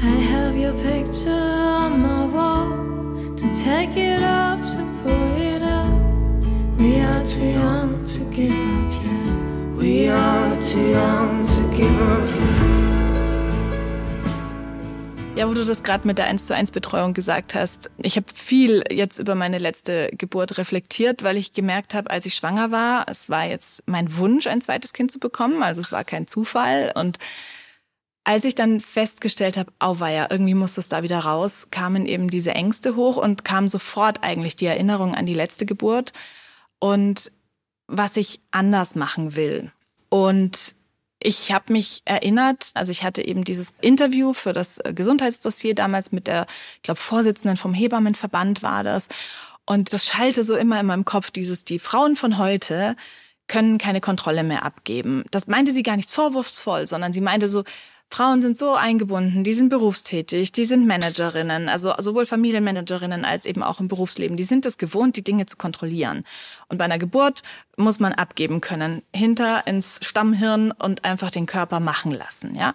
[0.00, 1.50] I have your picture
[1.82, 3.34] on my wall.
[3.34, 5.90] To take it up, to put it up.
[6.78, 9.76] We are too young to give up yet.
[9.76, 12.85] We are too young to give up yet.
[15.36, 17.90] Ja, wo du das gerade mit der 1 zu 1 Betreuung gesagt hast.
[17.98, 22.34] Ich habe viel jetzt über meine letzte Geburt reflektiert, weil ich gemerkt habe, als ich
[22.34, 25.62] schwanger war, es war jetzt mein Wunsch, ein zweites Kind zu bekommen.
[25.62, 26.90] Also es war kein Zufall.
[26.94, 27.18] Und
[28.24, 32.54] als ich dann festgestellt habe, auweia, irgendwie muss das da wieder raus, kamen eben diese
[32.54, 36.14] Ängste hoch und kam sofort eigentlich die Erinnerung an die letzte Geburt
[36.78, 37.30] und
[37.88, 39.70] was ich anders machen will.
[40.08, 40.75] Und
[41.26, 46.12] ich habe mich erinnert, also ich hatte eben dieses Interview für das äh, Gesundheitsdossier damals
[46.12, 49.08] mit der, ich glaube, Vorsitzenden vom Hebammenverband war das.
[49.64, 52.94] Und das schallte so immer in meinem Kopf, dieses, die Frauen von heute
[53.48, 55.24] können keine Kontrolle mehr abgeben.
[55.32, 57.64] Das meinte sie gar nicht vorwurfsvoll, sondern sie meinte so,
[58.10, 63.62] Frauen sind so eingebunden, die sind berufstätig, die sind Managerinnen, also sowohl Familienmanagerinnen als eben
[63.62, 64.36] auch im Berufsleben.
[64.36, 66.24] Die sind es gewohnt, die Dinge zu kontrollieren.
[66.68, 67.42] Und bei einer Geburt
[67.76, 72.72] muss man abgeben können, hinter ins Stammhirn und einfach den Körper machen lassen, ja.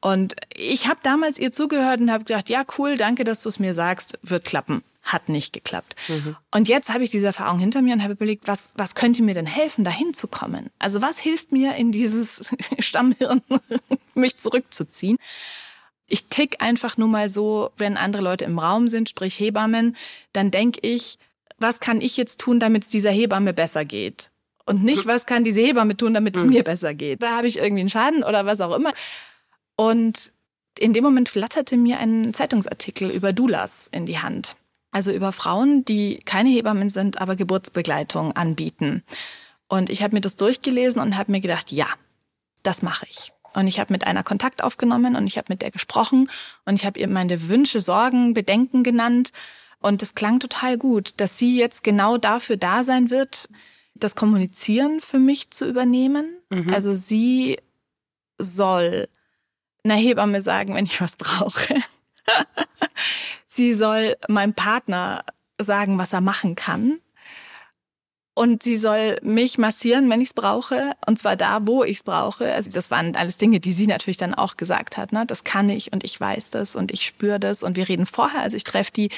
[0.00, 3.58] Und ich habe damals ihr zugehört und habe gedacht, ja cool, danke, dass du es
[3.58, 4.82] mir sagst, wird klappen
[5.12, 5.96] hat nicht geklappt.
[6.08, 6.36] Mhm.
[6.50, 9.34] Und jetzt habe ich diese Erfahrung hinter mir und habe überlegt, was, was könnte mir
[9.34, 10.70] denn helfen, dahin zu kommen?
[10.78, 13.42] Also was hilft mir in dieses Stammhirn,
[14.14, 15.18] mich zurückzuziehen?
[16.06, 19.96] Ich tick einfach nur mal so, wenn andere Leute im Raum sind, sprich Hebammen,
[20.32, 21.18] dann denke ich,
[21.58, 24.30] was kann ich jetzt tun, damit es dieser Hebamme besser geht?
[24.64, 26.50] Und nicht, was kann diese Hebamme tun, damit es mhm.
[26.50, 27.22] mir besser geht?
[27.22, 28.92] Da habe ich irgendwie einen Schaden oder was auch immer.
[29.76, 30.32] Und
[30.78, 34.56] in dem Moment flatterte mir ein Zeitungsartikel über Dulas in die Hand.
[34.90, 39.02] Also über Frauen, die keine Hebammen sind, aber Geburtsbegleitung anbieten.
[39.68, 41.86] Und ich habe mir das durchgelesen und habe mir gedacht, ja,
[42.62, 43.32] das mache ich.
[43.54, 46.28] Und ich habe mit einer Kontakt aufgenommen und ich habe mit der gesprochen
[46.64, 49.32] und ich habe ihr meine Wünsche, Sorgen, Bedenken genannt.
[49.80, 53.48] Und es klang total gut, dass sie jetzt genau dafür da sein wird,
[53.94, 56.38] das Kommunizieren für mich zu übernehmen.
[56.50, 56.72] Mhm.
[56.72, 57.58] Also sie
[58.38, 59.08] soll
[59.84, 61.74] einer Hebamme sagen, wenn ich was brauche.
[63.58, 65.24] Sie soll meinem Partner
[65.60, 67.00] sagen, was er machen kann.
[68.34, 70.92] Und sie soll mich massieren, wenn ich es brauche.
[71.08, 72.52] Und zwar da, wo ich es brauche.
[72.52, 75.10] Also das waren alles Dinge, die sie natürlich dann auch gesagt hat.
[75.10, 75.26] Ne?
[75.26, 77.64] Das kann ich und ich weiß das und ich spüre das.
[77.64, 78.42] Und wir reden vorher.
[78.42, 79.10] Also ich treffe die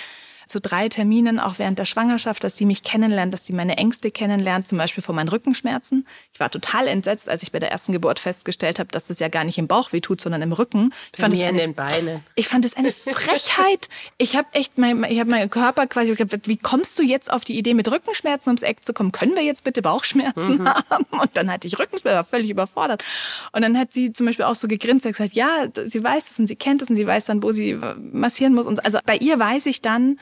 [0.51, 4.11] zu drei Terminen, auch während der Schwangerschaft, dass sie mich kennenlernt, dass sie meine Ängste
[4.11, 6.07] kennenlernt, zum Beispiel vor meinen Rückenschmerzen.
[6.33, 9.29] Ich war total entsetzt, als ich bei der ersten Geburt festgestellt habe, dass das ja
[9.29, 10.93] gar nicht im Bauch wehtut, sondern im Rücken.
[11.15, 12.25] Ich fand, es eine, in den Beinen.
[12.35, 13.89] ich fand es eine Frechheit.
[14.19, 17.45] ich habe echt, mein, ich habe meinen Körper quasi gesagt, wie kommst du jetzt auf
[17.45, 19.13] die Idee, mit Rückenschmerzen ums Eck zu kommen?
[19.13, 20.69] Können wir jetzt bitte Bauchschmerzen mhm.
[20.69, 21.07] haben?
[21.11, 23.05] Und dann hatte ich Rückenschmerzen, war völlig überfordert.
[23.53, 26.39] Und dann hat sie zum Beispiel auch so gegrinst und gesagt, ja, sie weiß es
[26.41, 27.79] und sie kennt es und sie weiß dann, wo sie
[28.13, 28.67] massieren muss.
[28.67, 30.19] Und also bei ihr weiß ich dann,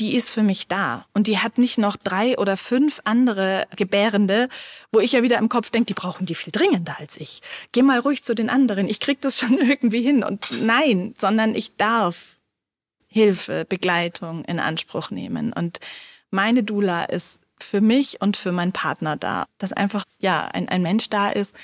[0.00, 1.06] die ist für mich da.
[1.12, 4.48] Und die hat nicht noch drei oder fünf andere Gebärende,
[4.90, 7.42] wo ich ja wieder im Kopf denke, die brauchen die viel dringender als ich.
[7.72, 8.88] Geh mal ruhig zu den anderen.
[8.88, 10.24] Ich krieg das schon irgendwie hin.
[10.24, 12.38] Und nein, sondern ich darf
[13.06, 15.52] Hilfe, Begleitung in Anspruch nehmen.
[15.52, 15.80] Und
[16.30, 19.46] meine Dula ist für mich und für meinen Partner da.
[19.58, 21.54] Dass einfach, ja, ein, ein Mensch da ist,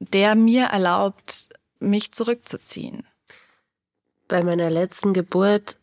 [0.00, 3.06] der mir erlaubt, mich zurückzuziehen.
[4.28, 5.79] Bei meiner letzten Geburt,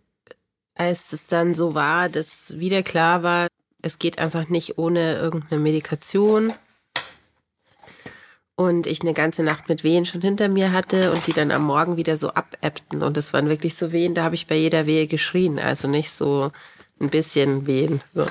[0.77, 3.47] als es dann so war, dass wieder klar war,
[3.81, 6.53] es geht einfach nicht ohne irgendeine Medikation.
[8.55, 11.63] Und ich eine ganze Nacht mit Wehen schon hinter mir hatte und die dann am
[11.63, 13.03] Morgen wieder so abebbten.
[13.03, 15.59] Und das waren wirklich so Wehen, da habe ich bei jeder Wehe geschrien.
[15.59, 16.51] Also nicht so
[16.99, 18.01] ein bisschen Wehen.
[18.15, 18.25] So.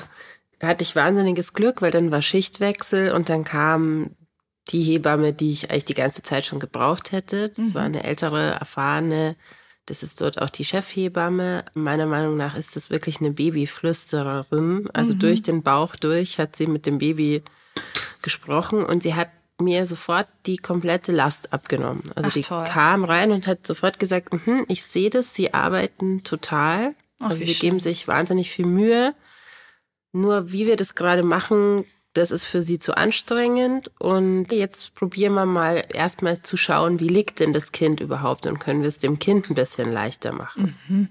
[0.59, 4.11] Da hatte ich wahnsinniges Glück, weil dann war Schichtwechsel und dann kam
[4.69, 7.49] die Hebamme, die ich eigentlich die ganze Zeit schon gebraucht hätte.
[7.49, 7.73] Das mhm.
[7.73, 9.35] war eine ältere, erfahrene,
[9.87, 11.65] das ist dort auch die Chefhebamme.
[11.73, 14.89] Meiner Meinung nach ist das wirklich eine Babyflüstererin.
[14.93, 15.19] Also mhm.
[15.19, 17.41] durch den Bauch durch hat sie mit dem Baby
[18.21, 22.03] gesprochen und sie hat mir sofort die komplette Last abgenommen.
[22.15, 22.65] Also Ach, die toll.
[22.65, 26.93] kam rein und hat sofort gesagt, mhm, ich sehe das, sie arbeiten total.
[27.19, 27.69] Ach, also sie schön.
[27.69, 29.15] geben sich wahnsinnig viel Mühe.
[30.11, 31.85] Nur wie wir das gerade machen,
[32.17, 33.91] das ist für sie zu anstrengend.
[33.99, 38.59] Und jetzt probieren wir mal erstmal zu schauen, wie liegt denn das Kind überhaupt und
[38.59, 40.75] können wir es dem Kind ein bisschen leichter machen.
[40.87, 41.09] Mhm.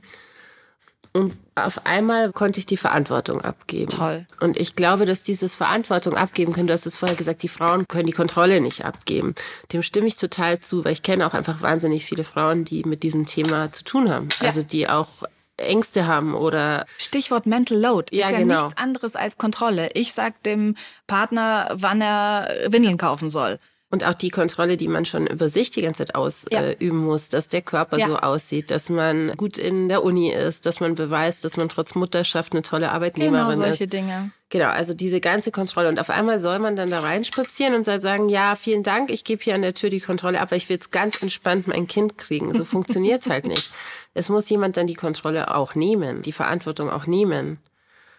[1.13, 3.91] Und auf einmal konnte ich die Verantwortung abgeben.
[3.91, 4.27] Toll.
[4.41, 7.89] Und ich glaube, dass dieses Verantwortung abgeben können, du hast es vorher gesagt, die Frauen
[7.89, 9.35] können die Kontrolle nicht abgeben.
[9.73, 13.03] Dem stimme ich total zu, weil ich kenne auch einfach wahnsinnig viele Frauen, die mit
[13.03, 14.29] diesem Thema zu tun haben.
[14.43, 14.49] Ja.
[14.49, 15.25] Also die auch
[15.57, 18.63] Ängste haben oder Stichwort Mental Load ja, ist ja genau.
[18.63, 19.91] nichts anderes als Kontrolle.
[19.95, 23.59] Ich sag dem Partner, wann er Windeln kaufen soll.
[23.97, 26.69] Und auch die Kontrolle, die man schon über sich die ganze Zeit ausüben ja.
[26.69, 28.09] äh, muss, dass der Körper ja.
[28.09, 31.95] so aussieht, dass man gut in der Uni ist, dass man beweist, dass man trotz
[31.95, 33.95] Mutterschaft eine tolle Arbeitnehmerin genau, solche ist.
[33.95, 34.33] Dinge.
[34.51, 35.89] Genau, also diese ganze Kontrolle.
[35.89, 39.25] Und auf einmal soll man dann da reinspazieren und soll sagen, ja, vielen Dank, ich
[39.25, 41.87] gebe hier an der Tür die Kontrolle ab, aber ich will jetzt ganz entspannt mein
[41.87, 42.55] Kind kriegen.
[42.55, 43.73] So funktioniert's halt nicht.
[44.13, 47.59] Es muss jemand dann die Kontrolle auch nehmen, die Verantwortung auch nehmen.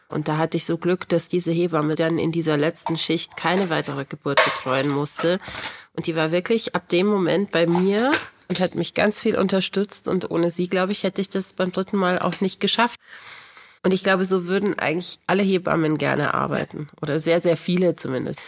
[0.10, 3.70] Und da hatte ich so Glück, dass diese Hebamme dann in dieser letzten Schicht keine
[3.70, 5.40] weitere Geburt betreuen musste.
[5.94, 8.12] Und die war wirklich ab dem Moment bei mir
[8.48, 10.08] und hat mich ganz viel unterstützt.
[10.08, 13.00] Und ohne sie, glaube ich, hätte ich das beim dritten Mal auch nicht geschafft.
[13.84, 16.90] Und ich glaube, so würden eigentlich alle Hebammen gerne arbeiten.
[17.02, 18.40] Oder sehr, sehr viele zumindest.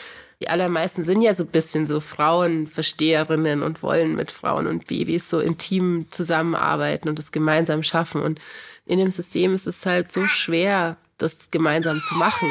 [0.41, 5.29] Die allermeisten sind ja so ein bisschen so Frauenversteherinnen und wollen mit Frauen und Babys
[5.29, 8.21] so intim zusammenarbeiten und es gemeinsam schaffen.
[8.21, 8.39] Und
[8.85, 12.49] in dem System ist es halt so schwer, das gemeinsam zu machen.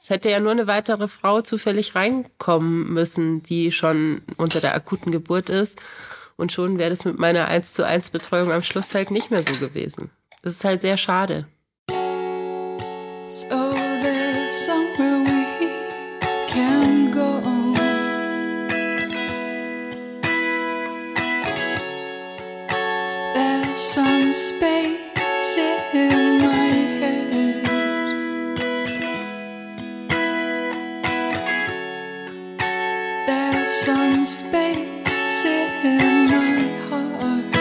[0.00, 5.12] Es hätte ja nur eine weitere Frau zufällig reinkommen müssen, die schon unter der akuten
[5.12, 5.78] Geburt ist.
[6.36, 9.42] Und schon wäre das mit meiner 1 zu 1 Betreuung am Schluss halt nicht mehr
[9.42, 10.10] so gewesen.
[10.42, 11.46] Das ist halt sehr schade.
[13.28, 15.46] So there's somewhere we
[16.48, 17.42] can go.
[23.34, 25.56] There's some space
[25.92, 26.19] in
[33.70, 35.44] some space
[35.84, 37.52] in my heart.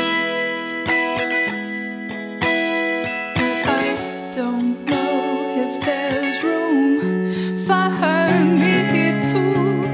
[3.36, 7.30] But I don't know if there's room
[7.68, 9.86] for me too.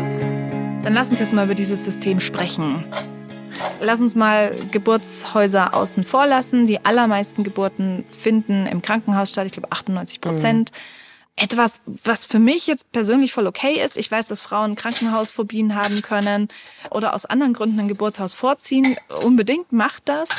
[0.84, 2.86] Dann lass uns jetzt mal über dieses System sprechen.
[3.82, 6.66] Lass uns mal Geburtshäuser außen vor lassen.
[6.66, 10.72] Die allermeisten Geburten finden im Krankenhaus statt, ich glaube 98 Prozent.
[10.72, 11.05] Mhm
[11.36, 13.98] etwas, was für mich jetzt persönlich voll okay ist.
[13.98, 16.48] Ich weiß, dass Frauen Krankenhausphobien haben können
[16.92, 18.98] oder aus anderen Gründen ein Geburtshaus vorziehen.
[19.24, 20.30] Unbedingt macht das.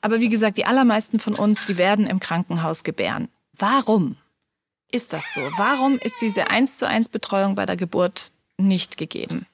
[0.00, 3.28] Aber wie gesagt, die allermeisten von uns, die werden im Krankenhaus gebären.
[3.52, 4.16] Warum
[4.92, 5.40] ist das so?
[5.56, 9.46] Warum ist diese eins zu eins Betreuung bei der Geburt nicht gegeben?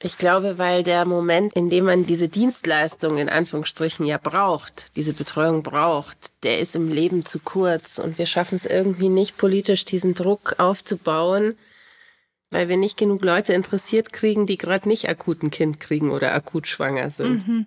[0.00, 5.12] Ich glaube, weil der Moment, in dem man diese Dienstleistung in Anführungsstrichen ja braucht, diese
[5.12, 9.84] Betreuung braucht, der ist im Leben zu kurz und wir schaffen es irgendwie nicht politisch,
[9.84, 11.58] diesen Druck aufzubauen,
[12.50, 16.32] weil wir nicht genug Leute interessiert kriegen, die gerade nicht akut ein Kind kriegen oder
[16.32, 17.48] akut schwanger sind.
[17.48, 17.66] Mhm.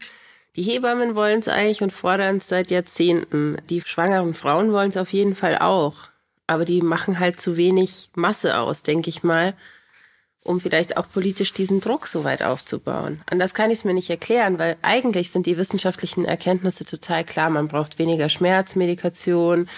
[0.56, 3.58] Die Hebammen wollen es eigentlich und fordern es seit Jahrzehnten.
[3.70, 6.10] Die schwangeren Frauen wollen es auf jeden Fall auch.
[6.52, 9.54] aber die machen halt zu wenig Masse aus, denke ich mal,
[10.44, 13.22] um vielleicht auch politisch diesen Druck so weit aufzubauen.
[13.28, 17.50] Anders kann ich es mir nicht erklären, weil eigentlich sind die wissenschaftlichen Erkenntnisse total klar.
[17.50, 19.70] Man braucht weniger Schmerzmedikation,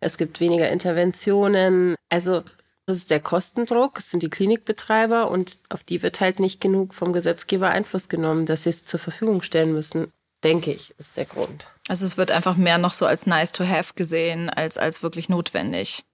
[0.00, 1.96] es gibt weniger Interventionen.
[2.08, 2.42] Also
[2.86, 6.94] das ist der Kostendruck, es sind die Klinikbetreiber und auf die wird halt nicht genug
[6.94, 11.24] vom Gesetzgeber Einfluss genommen, dass sie es zur Verfügung stellen müssen, denke ich, ist der
[11.24, 11.68] Grund.
[11.88, 15.28] Also es wird einfach mehr noch so als nice to have gesehen, als als wirklich
[15.28, 16.04] notwendig.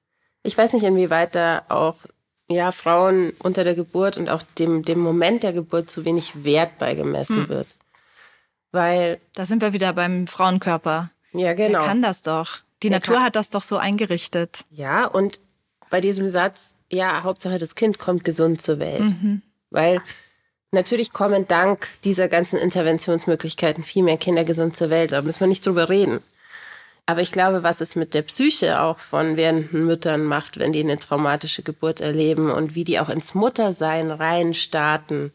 [0.43, 2.05] Ich weiß nicht, inwieweit da auch
[2.51, 6.79] ja, Frauen unter der Geburt und auch dem, dem Moment der Geburt zu wenig Wert
[6.79, 7.49] beigemessen hm.
[7.49, 7.67] wird.
[8.73, 9.21] Weil.
[9.35, 11.11] Da sind wir wieder beim Frauenkörper.
[11.33, 11.79] Ja, genau.
[11.79, 12.59] Der kann das doch.
[12.83, 13.25] Die Der Natur kann.
[13.25, 14.65] hat das doch so eingerichtet.
[14.71, 15.41] Ja, und
[15.91, 19.01] bei diesem Satz, ja, Hauptsache das Kind kommt gesund zur Welt.
[19.01, 19.43] Mhm.
[19.71, 20.01] Weil
[20.71, 25.13] natürlich kommen dank dieser ganzen Interventionsmöglichkeiten viel mehr Kinder gesund zur Welt.
[25.13, 26.21] Da müssen wir nicht drüber reden.
[27.09, 30.81] Aber ich glaube, was es mit der Psyche auch von werdenden Müttern macht, wenn die
[30.81, 35.33] eine traumatische Geburt erleben und wie die auch ins Muttersein reinstarten.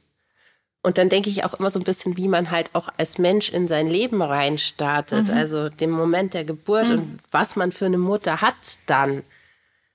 [0.83, 3.49] Und dann denke ich auch immer so ein bisschen, wie man halt auch als Mensch
[3.49, 5.29] in sein Leben reinstartet.
[5.29, 5.33] Mhm.
[5.33, 6.93] Also den Moment der Geburt mhm.
[6.93, 9.23] und was man für eine Mutter hat dann.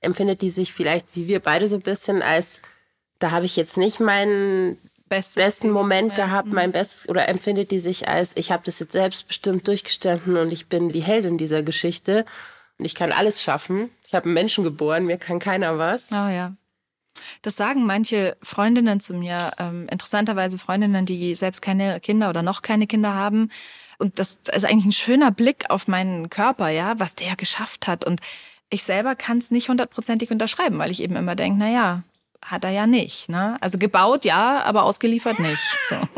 [0.01, 2.61] Empfindet die sich vielleicht wie wir beide so ein bisschen als,
[3.21, 6.73] da habe ich jetzt nicht meinen Bestes besten Moment gehabt, mein mhm.
[6.73, 10.91] Bestes, oder empfindet die sich als, ich habe das jetzt selbstbestimmt durchgestanden und ich bin
[10.91, 12.25] die Heldin dieser Geschichte
[12.79, 13.91] und ich kann alles schaffen.
[14.07, 16.11] Ich habe einen Menschen geboren, mir kann keiner was.
[16.13, 16.55] Oh ja.
[17.43, 22.63] Das sagen manche Freundinnen zu mir, ähm, interessanterweise Freundinnen, die selbst keine Kinder oder noch
[22.63, 23.51] keine Kinder haben.
[23.99, 28.05] Und das ist eigentlich ein schöner Blick auf meinen Körper, ja, was der geschafft hat.
[28.05, 28.21] Und
[28.71, 32.03] ich selber kann es nicht hundertprozentig unterschreiben, weil ich eben immer denke, na ja,
[32.45, 33.29] hat er ja nicht.
[33.29, 33.57] Ne?
[33.61, 35.79] Also gebaut ja, aber ausgeliefert nicht.
[35.89, 35.97] So.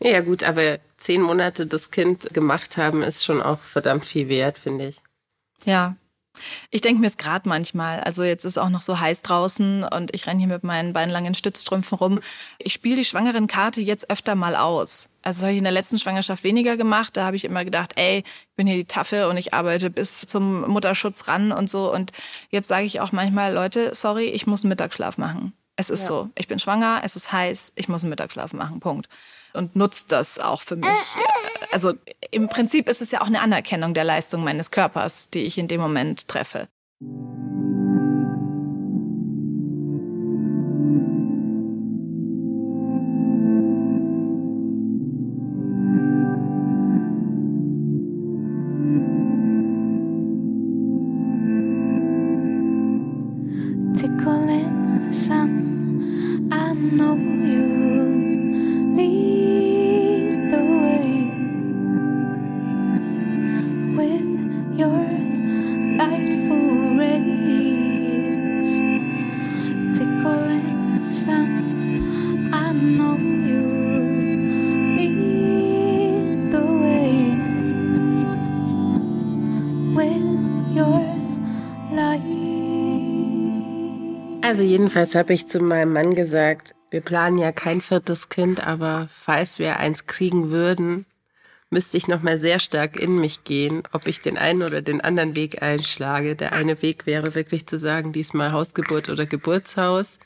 [0.00, 4.56] Ja gut, aber zehn Monate das Kind gemacht haben, ist schon auch verdammt viel wert,
[4.56, 5.00] finde ich.
[5.64, 5.96] Ja,
[6.70, 8.00] ich denke mir es gerade manchmal.
[8.00, 11.34] Also jetzt ist auch noch so heiß draußen und ich renne hier mit meinen beinlangen
[11.34, 12.20] Stützstrümpfen rum.
[12.58, 15.10] Ich spiele die schwangeren Karte jetzt öfter mal aus.
[15.22, 17.16] Also das habe ich in der letzten Schwangerschaft weniger gemacht.
[17.16, 20.20] Da habe ich immer gedacht, ey, ich bin hier die Taffe und ich arbeite bis
[20.26, 21.92] zum Mutterschutz ran und so.
[21.92, 22.12] Und
[22.50, 25.52] jetzt sage ich auch manchmal, Leute, sorry, ich muss einen Mittagsschlaf machen.
[25.76, 26.06] Es ist ja.
[26.08, 26.30] so.
[26.36, 28.80] Ich bin schwanger, es ist heiß, ich muss einen Mittagsschlaf machen.
[28.80, 29.08] Punkt
[29.52, 30.88] und nutzt das auch für mich.
[31.70, 31.94] Also
[32.30, 35.68] im Prinzip ist es ja auch eine Anerkennung der Leistung meines Körpers, die ich in
[35.68, 36.68] dem Moment treffe.
[84.48, 89.06] Also jedenfalls habe ich zu meinem Mann gesagt, wir planen ja kein viertes Kind, aber
[89.12, 91.04] falls wir eins kriegen würden,
[91.68, 95.02] müsste ich noch mal sehr stark in mich gehen, ob ich den einen oder den
[95.02, 96.34] anderen Weg einschlage.
[96.34, 100.18] Der eine Weg wäre wirklich zu sagen, diesmal Hausgeburt oder Geburtshaus.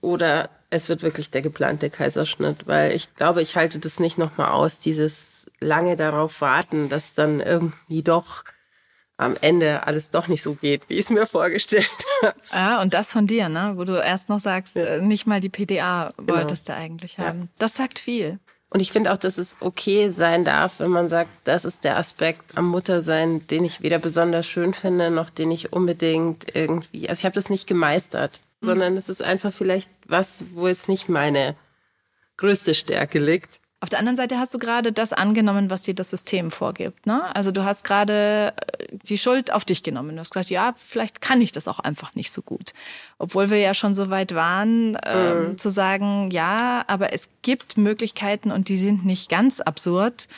[0.00, 4.36] Oder es wird wirklich der geplante Kaiserschnitt, weil ich glaube, ich halte das nicht noch
[4.36, 8.42] mal aus, dieses lange darauf warten, dass dann irgendwie doch
[9.16, 11.90] am Ende alles doch nicht so geht, wie ich es mir vorgestellt
[12.22, 12.34] habe.
[12.50, 13.72] Ah, und das von dir, ne?
[13.76, 14.82] Wo du erst noch sagst, ja.
[14.82, 16.34] Äh, nicht mal die PDA genau.
[16.34, 17.40] wolltest du eigentlich haben.
[17.42, 17.48] Ja.
[17.58, 18.38] Das sagt viel.
[18.70, 21.96] Und ich finde auch, dass es okay sein darf, wenn man sagt, das ist der
[21.96, 27.08] Aspekt am Muttersein, den ich weder besonders schön finde, noch den ich unbedingt irgendwie.
[27.08, 28.66] Also ich habe das nicht gemeistert, mhm.
[28.66, 31.54] sondern es ist einfach vielleicht was, wo jetzt nicht meine
[32.36, 33.60] größte Stärke liegt.
[33.84, 37.04] Auf der anderen Seite hast du gerade das angenommen, was dir das System vorgibt.
[37.04, 37.36] Ne?
[37.36, 40.16] Also du hast gerade äh, die Schuld auf dich genommen.
[40.16, 42.72] Du hast gesagt, ja, vielleicht kann ich das auch einfach nicht so gut.
[43.18, 45.58] Obwohl wir ja schon so weit waren, ähm, mhm.
[45.58, 50.28] zu sagen, ja, aber es gibt Möglichkeiten und die sind nicht ganz absurd,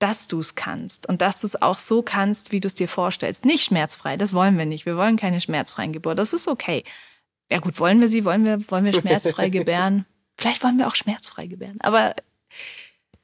[0.00, 2.88] dass du es kannst und dass du es auch so kannst, wie du es dir
[2.88, 3.44] vorstellst.
[3.44, 4.84] Nicht schmerzfrei, das wollen wir nicht.
[4.84, 6.18] Wir wollen keine schmerzfreien Geburt.
[6.18, 6.82] Das ist okay.
[7.52, 8.24] Ja gut, wollen wir sie?
[8.24, 10.06] Wollen wir, wollen wir schmerzfrei gebären?
[10.36, 11.78] Vielleicht wollen wir auch schmerzfrei gebären.
[11.82, 12.16] Aber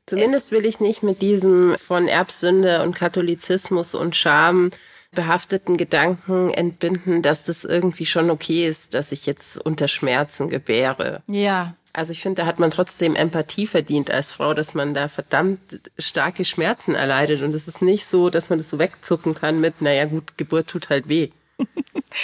[0.06, 4.70] Zumindest will ich nicht mit diesem von Erbsünde und Katholizismus und Scham
[5.12, 11.22] behafteten Gedanken entbinden, dass das irgendwie schon okay ist, dass ich jetzt unter Schmerzen gebäre.
[11.26, 11.74] Ja.
[11.92, 15.80] Also ich finde, da hat man trotzdem Empathie verdient als Frau, dass man da verdammt
[15.98, 17.42] starke Schmerzen erleidet.
[17.42, 20.68] Und es ist nicht so, dass man das so wegzucken kann mit, naja gut, Geburt
[20.68, 21.30] tut halt weh.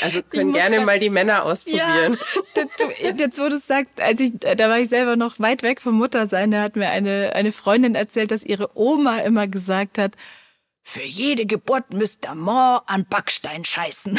[0.02, 2.18] Also können gerne mal die Männer ausprobieren.
[2.56, 5.80] Ja, du, jetzt wo du sagst, als ich, da war ich selber noch weit weg
[5.80, 10.16] vom Muttersein, da hat mir eine, eine Freundin erzählt, dass ihre Oma immer gesagt hat,
[10.82, 14.18] für jede Geburt müsst ihr more an Backstein scheißen.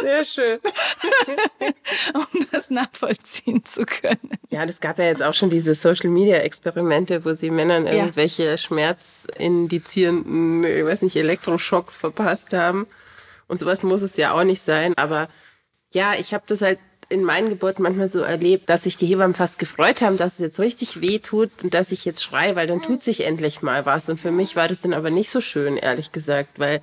[0.00, 0.58] Sehr schön.
[2.14, 4.30] um das nachvollziehen zu können.
[4.50, 8.44] Ja, das gab ja jetzt auch schon diese Social Media Experimente, wo sie Männern irgendwelche
[8.44, 8.58] ja.
[8.58, 12.86] schmerzindizierenden, ich weiß nicht, Elektroschocks verpasst haben.
[13.50, 14.94] Und sowas muss es ja auch nicht sein.
[14.96, 15.28] Aber
[15.92, 16.78] ja, ich habe das halt
[17.08, 20.38] in meinen Geburten manchmal so erlebt, dass sich die Hebammen fast gefreut haben, dass es
[20.38, 23.84] jetzt richtig weh tut und dass ich jetzt schreie, weil dann tut sich endlich mal
[23.84, 24.08] was.
[24.08, 26.80] Und für mich war das dann aber nicht so schön, ehrlich gesagt, weil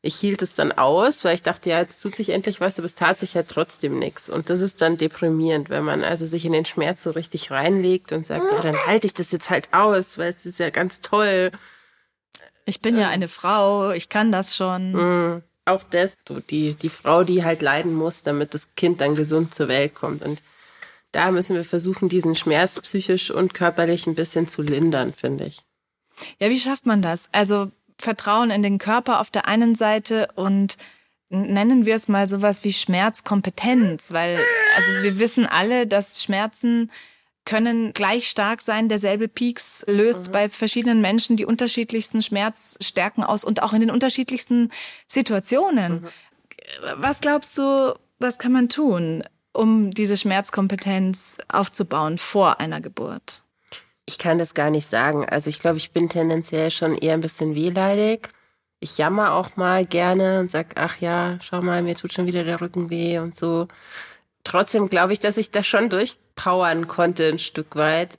[0.00, 2.86] ich hielt es dann aus, weil ich dachte, ja, jetzt tut sich endlich was, aber
[2.86, 4.30] es tat sich halt trotzdem nichts.
[4.30, 8.12] Und das ist dann deprimierend, wenn man also sich in den Schmerz so richtig reinlegt
[8.12, 11.00] und sagt, ja, dann halte ich das jetzt halt aus, weil es ist ja ganz
[11.00, 11.50] toll.
[12.64, 14.92] Ich bin ja eine Frau, ich kann das schon.
[14.92, 16.16] Mhm auch das,
[16.50, 20.22] die, die Frau, die halt leiden muss, damit das Kind dann gesund zur Welt kommt.
[20.22, 20.40] Und
[21.12, 25.62] da müssen wir versuchen, diesen Schmerz psychisch und körperlich ein bisschen zu lindern, finde ich.
[26.38, 27.28] Ja, wie schafft man das?
[27.32, 30.76] Also Vertrauen in den Körper auf der einen Seite und
[31.30, 34.38] nennen wir es mal sowas wie Schmerzkompetenz, weil
[34.76, 36.90] also wir wissen alle, dass Schmerzen
[37.48, 38.90] können gleich stark sein.
[38.90, 40.32] Derselbe Peaks löst mhm.
[40.32, 44.70] bei verschiedenen Menschen die unterschiedlichsten Schmerzstärken aus und auch in den unterschiedlichsten
[45.06, 46.02] Situationen.
[46.02, 46.08] Mhm.
[46.98, 49.24] Was glaubst du, was kann man tun,
[49.54, 53.44] um diese Schmerzkompetenz aufzubauen vor einer Geburt?
[54.04, 55.26] Ich kann das gar nicht sagen.
[55.26, 58.28] Also ich glaube, ich bin tendenziell schon eher ein bisschen wehleidig.
[58.80, 62.44] Ich jammer auch mal gerne und sag, ach ja, schau mal, mir tut schon wieder
[62.44, 63.68] der Rücken weh und so
[64.44, 68.18] trotzdem glaube ich, dass ich da schon durchpowern konnte ein Stück weit.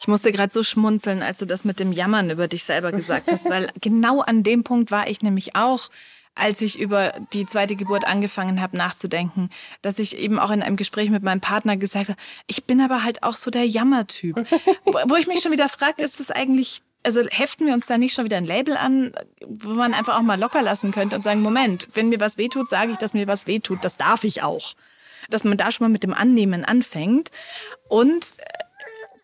[0.00, 3.30] Ich musste gerade so schmunzeln, als du das mit dem Jammern über dich selber gesagt
[3.30, 5.90] hast, weil genau an dem Punkt war ich nämlich auch,
[6.34, 9.50] als ich über die zweite Geburt angefangen habe nachzudenken,
[9.82, 13.04] dass ich eben auch in einem Gespräch mit meinem Partner gesagt habe, ich bin aber
[13.04, 14.36] halt auch so der Jammertyp.
[14.84, 18.14] Wo ich mich schon wieder frage, ist das eigentlich also heften wir uns da nicht
[18.14, 19.12] schon wieder ein Label an,
[19.46, 22.68] wo man einfach auch mal locker lassen könnte und sagen, Moment, wenn mir was wehtut,
[22.68, 23.78] sage ich, dass mir was wehtut.
[23.84, 24.74] Das darf ich auch
[25.30, 27.30] dass man da schon mal mit dem Annehmen anfängt.
[27.88, 28.44] Und äh,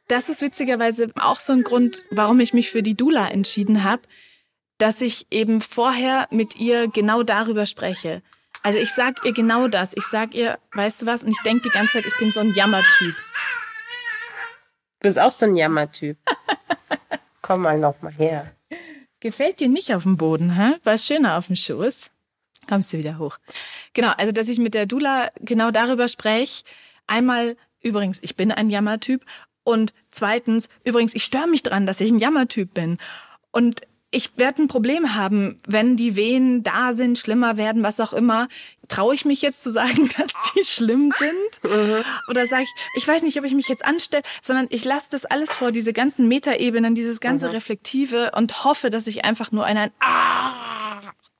[0.08, 4.02] das ist witzigerweise auch so ein Grund, warum ich mich für die Dula entschieden habe,
[4.78, 8.22] dass ich eben vorher mit ihr genau darüber spreche.
[8.62, 9.96] Also ich sag ihr genau das.
[9.96, 11.22] Ich sag ihr, weißt du was?
[11.22, 13.14] Und ich denke die ganze Zeit, ich bin so ein Jammertyp.
[15.00, 16.18] Du bist auch so ein Jammertyp.
[17.42, 18.52] Komm mal noch mal her.
[19.20, 20.74] Gefällt dir nicht auf dem Boden, hä?
[20.84, 22.10] War schöner auf dem Schoß?
[22.68, 23.38] Kommst du wieder hoch.
[23.92, 26.64] Genau, also dass ich mit der Dula genau darüber spreche.
[27.06, 29.24] Einmal, übrigens, ich bin ein Jammertyp.
[29.64, 32.98] Und zweitens, übrigens, ich störe mich dran, dass ich ein Jammertyp bin.
[33.50, 38.12] Und ich werde ein Problem haben, wenn die Wehen da sind, schlimmer werden, was auch
[38.12, 38.48] immer.
[38.88, 41.72] Traue ich mich jetzt zu sagen, dass die schlimm sind?
[41.72, 42.04] Mhm.
[42.28, 45.24] Oder sage ich, ich weiß nicht, ob ich mich jetzt anstelle, sondern ich lasse das
[45.24, 47.54] alles vor, diese ganzen Metaebenen, dieses ganze mhm.
[47.54, 50.56] Reflektive und hoffe, dass ich einfach nur in ein Ah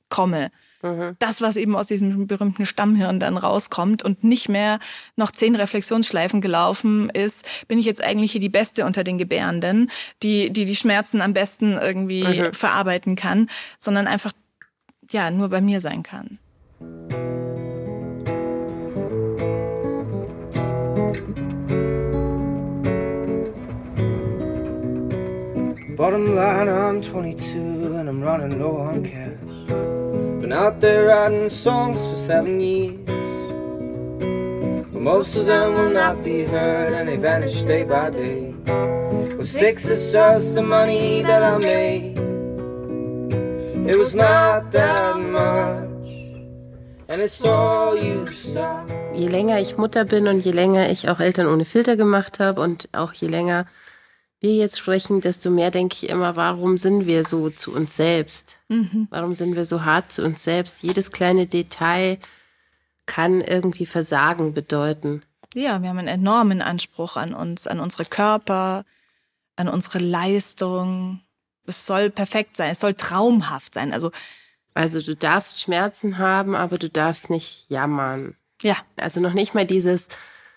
[0.08, 0.50] komme.
[0.82, 1.16] Mhm.
[1.18, 4.78] Das, was eben aus diesem berühmten Stammhirn dann rauskommt und nicht mehr
[5.16, 9.90] noch zehn Reflexionsschleifen gelaufen ist, bin ich jetzt eigentlich hier die Beste unter den Gebärenden,
[10.22, 12.52] die die, die Schmerzen am besten irgendwie mhm.
[12.52, 13.48] verarbeiten kann,
[13.78, 14.32] sondern einfach,
[15.10, 16.38] ja, nur bei mir sein kann.
[25.96, 30.05] Bottom line, I'm 22 and I'm running low on cash.
[30.46, 33.04] Been out there writing songs for seven years.
[34.92, 38.54] But most of them will not be heard and they vanish day by day.
[39.34, 42.16] What sticks is just the money that I made.
[43.90, 45.86] It was not that much.
[49.14, 52.60] Je länger ich Mutter bin und je länger ich auch Eltern ohne Filter gemacht habe
[52.60, 53.66] und auch je länger
[54.40, 58.58] wir jetzt sprechen, desto mehr denke ich immer, warum sind wir so zu uns selbst?
[58.68, 59.08] Mhm.
[59.10, 60.82] Warum sind wir so hart zu uns selbst?
[60.82, 62.18] Jedes kleine Detail
[63.06, 65.22] kann irgendwie Versagen bedeuten.
[65.54, 68.84] Ja, wir haben einen enormen Anspruch an uns, an unsere Körper,
[69.56, 71.22] an unsere Leistung.
[71.66, 73.92] Es soll perfekt sein, es soll traumhaft sein.
[73.92, 74.10] Also,
[74.74, 78.36] also du darfst Schmerzen haben, aber du darfst nicht jammern.
[78.60, 78.76] Ja.
[78.96, 80.08] Also noch nicht mal dieses,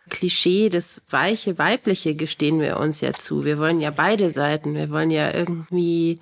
[0.09, 3.45] Klischee, das weiche Weibliche gestehen wir uns ja zu.
[3.45, 4.75] Wir wollen ja beide Seiten.
[4.75, 6.19] Wir wollen ja irgendwie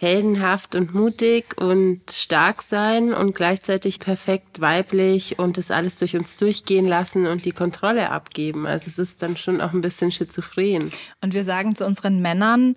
[0.00, 6.36] heldenhaft und mutig und stark sein und gleichzeitig perfekt weiblich und das alles durch uns
[6.36, 8.66] durchgehen lassen und die Kontrolle abgeben.
[8.66, 10.90] Also es ist dann schon auch ein bisschen schizophren.
[11.20, 12.76] Und wir sagen zu unseren Männern,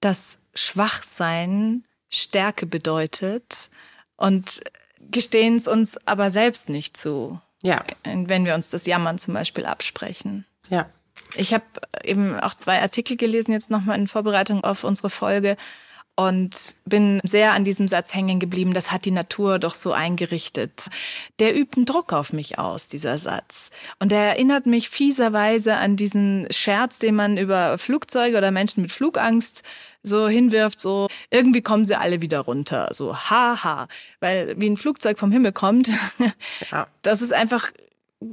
[0.00, 3.70] dass Schwachsein Stärke bedeutet
[4.16, 4.60] und
[5.00, 7.40] gestehen es uns aber selbst nicht zu.
[7.64, 7.82] Ja.
[8.04, 10.44] Wenn wir uns das Jammern zum Beispiel absprechen.
[10.68, 10.86] Ja.
[11.34, 11.64] Ich habe
[12.04, 15.56] eben auch zwei Artikel gelesen, jetzt nochmal in Vorbereitung auf unsere Folge
[16.16, 20.86] und bin sehr an diesem Satz hängen geblieben, das hat die Natur doch so eingerichtet.
[21.40, 23.70] Der übt einen Druck auf mich aus, dieser Satz.
[23.98, 28.92] Und er erinnert mich fieserweise an diesen Scherz, den man über Flugzeuge oder Menschen mit
[28.92, 29.64] Flugangst
[30.04, 33.88] so hinwirft, so irgendwie kommen sie alle wieder runter, so haha,
[34.20, 35.88] weil wie ein Flugzeug vom Himmel kommt,
[36.70, 36.86] ja.
[37.02, 37.72] das ist einfach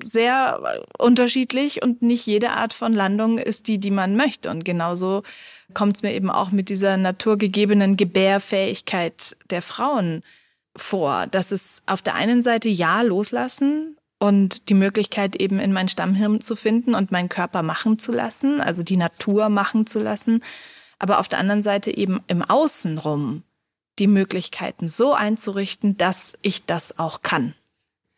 [0.04, 4.50] sehr unterschiedlich und nicht jede Art von Landung ist die, die man möchte.
[4.50, 5.24] Und genauso
[5.74, 10.24] kommt es mir eben auch mit dieser naturgegebenen Gebärfähigkeit der Frauen
[10.76, 15.88] vor, dass es auf der einen Seite ja loslassen und die Möglichkeit eben in mein
[15.88, 20.44] Stammhirn zu finden und meinen Körper machen zu lassen, also die Natur machen zu lassen,
[21.00, 23.44] aber auf der anderen Seite eben im Außenrum
[24.00, 27.56] die Möglichkeiten so einzurichten, dass ich das auch kann.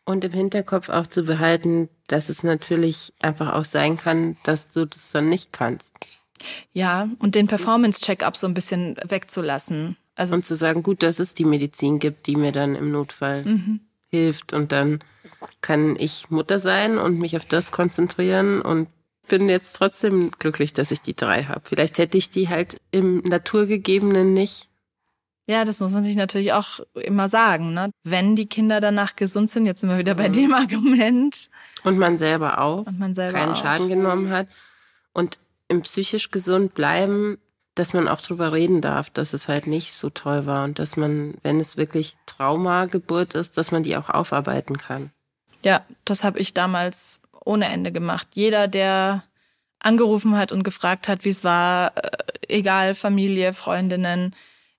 [0.04, 4.84] Und im Hinterkopf auch zu behalten, dass es natürlich einfach auch sein kann, dass du
[4.84, 5.94] das dann nicht kannst.
[6.72, 9.96] Ja, und den Performance-Check-up so ein bisschen wegzulassen.
[10.14, 13.44] Also und zu sagen, gut, dass es die Medizin gibt, die mir dann im Notfall
[13.44, 13.80] mhm.
[14.10, 14.52] hilft.
[14.52, 15.00] Und dann
[15.60, 18.88] kann ich Mutter sein und mich auf das konzentrieren und
[19.28, 21.62] bin jetzt trotzdem glücklich, dass ich die drei habe.
[21.64, 24.68] Vielleicht hätte ich die halt im Naturgegebenen nicht.
[25.46, 27.74] Ja, das muss man sich natürlich auch immer sagen.
[27.74, 27.90] Ne?
[28.02, 30.32] Wenn die Kinder danach gesund sind, jetzt sind wir wieder bei mhm.
[30.32, 31.50] dem Argument.
[31.82, 32.86] Und man selber auch.
[32.86, 33.56] Und man selber keinen auch.
[33.56, 34.48] Schaden genommen hat.
[35.12, 35.38] Und
[35.68, 37.38] im psychisch gesund bleiben,
[37.74, 40.96] dass man auch drüber reden darf, dass es halt nicht so toll war und dass
[40.96, 45.10] man, wenn es wirklich Traumageburt ist, dass man die auch aufarbeiten kann.
[45.62, 48.28] Ja, das habe ich damals ohne Ende gemacht.
[48.34, 49.24] Jeder, der
[49.78, 52.10] angerufen hat und gefragt hat, wie es war, äh,
[52.48, 54.34] egal Familie, Freundinnen,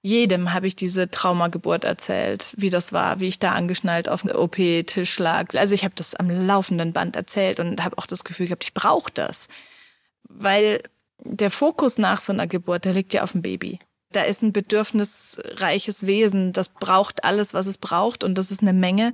[0.06, 4.36] jedem habe ich diese Traumageburt erzählt, wie das war, wie ich da angeschnallt auf dem
[4.36, 5.56] OP-Tisch lag.
[5.56, 8.76] Also ich habe das am laufenden Band erzählt und habe auch das Gefühl gehabt, ich
[8.76, 9.48] brauche das.
[10.30, 10.84] Weil
[11.24, 13.80] der Fokus nach so einer Geburt, der liegt ja auf dem Baby.
[14.12, 18.74] Da ist ein bedürfnisreiches Wesen, das braucht alles, was es braucht und das ist eine
[18.74, 19.12] Menge.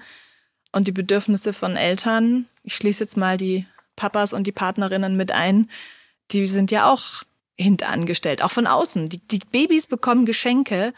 [0.73, 3.65] Und die Bedürfnisse von Eltern, ich schließe jetzt mal die
[3.95, 5.69] Papas und die Partnerinnen mit ein,
[6.31, 7.23] die sind ja auch
[7.61, 9.09] hinterangestellt, auch von außen.
[9.09, 10.93] Die, die Babys bekommen Geschenke.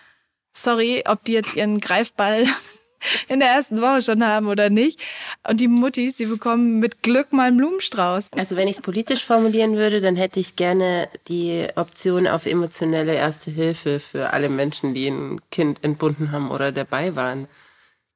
[0.51, 2.45] Sorry, ob die jetzt ihren Greifball
[3.27, 5.01] in der ersten Woche schon haben oder nicht.
[5.47, 8.29] Und die Muttis, die bekommen mit Glück mal einen Blumenstrauß.
[8.33, 13.13] Also wenn ich es politisch formulieren würde, dann hätte ich gerne die Option auf emotionelle
[13.13, 17.47] Erste Hilfe für alle Menschen, die ein Kind entbunden haben oder dabei waren.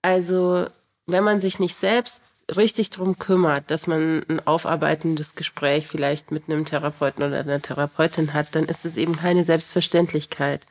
[0.01, 0.67] Also
[1.05, 2.21] wenn man sich nicht selbst
[2.55, 8.33] richtig drum kümmert, dass man ein aufarbeitendes Gespräch vielleicht mit einem Therapeuten oder einer Therapeutin
[8.33, 10.61] hat, dann ist es eben keine Selbstverständlichkeit.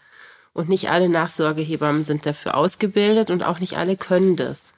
[0.53, 4.73] Und nicht alle Nachsorgehebammen sind dafür ausgebildet und auch nicht alle können das.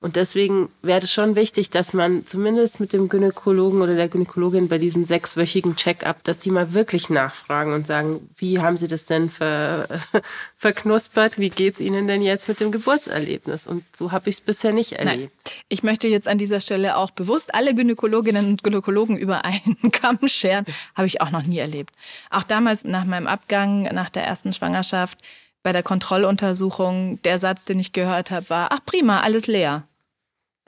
[0.00, 4.68] Und deswegen wäre es schon wichtig, dass man zumindest mit dem Gynäkologen oder der Gynäkologin
[4.68, 9.06] bei diesem sechswöchigen Check-up, dass die mal wirklich nachfragen und sagen, wie haben Sie das
[9.06, 9.88] denn ver,
[10.56, 11.38] verknuspert?
[11.38, 13.66] Wie geht's Ihnen denn jetzt mit dem Geburtserlebnis?
[13.66, 15.32] Und so habe ich es bisher nicht erlebt.
[15.44, 15.54] Nein.
[15.68, 20.20] Ich möchte jetzt an dieser Stelle auch bewusst alle Gynäkologinnen und Gynäkologen über einen Kamm
[20.26, 20.64] scheren.
[20.94, 21.92] Habe ich auch noch nie erlebt.
[22.30, 25.18] Auch damals nach meinem Abgang, nach der ersten Schwangerschaft,
[25.64, 29.87] bei der Kontrolluntersuchung, der Satz, den ich gehört habe, war, ach prima, alles leer.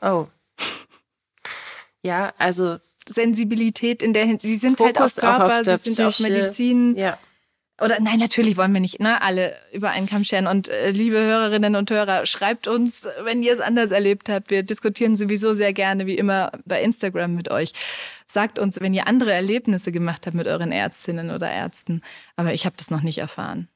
[0.03, 0.27] Oh.
[2.03, 2.79] Ja, also
[3.09, 4.53] Sensibilität in der Hinsicht.
[4.53, 6.97] Sie sind Fokus halt auf Körper, auf sie sind auf Medizin.
[6.97, 7.19] Ja.
[7.81, 10.47] Oder nein, natürlich wollen wir nicht ne, alle über einen Kamm scheren.
[10.47, 14.51] Und äh, liebe Hörerinnen und Hörer, schreibt uns, wenn ihr es anders erlebt habt.
[14.51, 17.73] Wir diskutieren sowieso sehr gerne, wie immer, bei Instagram mit euch.
[18.27, 22.03] Sagt uns, wenn ihr andere Erlebnisse gemacht habt mit euren Ärztinnen oder Ärzten.
[22.37, 23.69] Aber ich habe das noch nicht erfahren.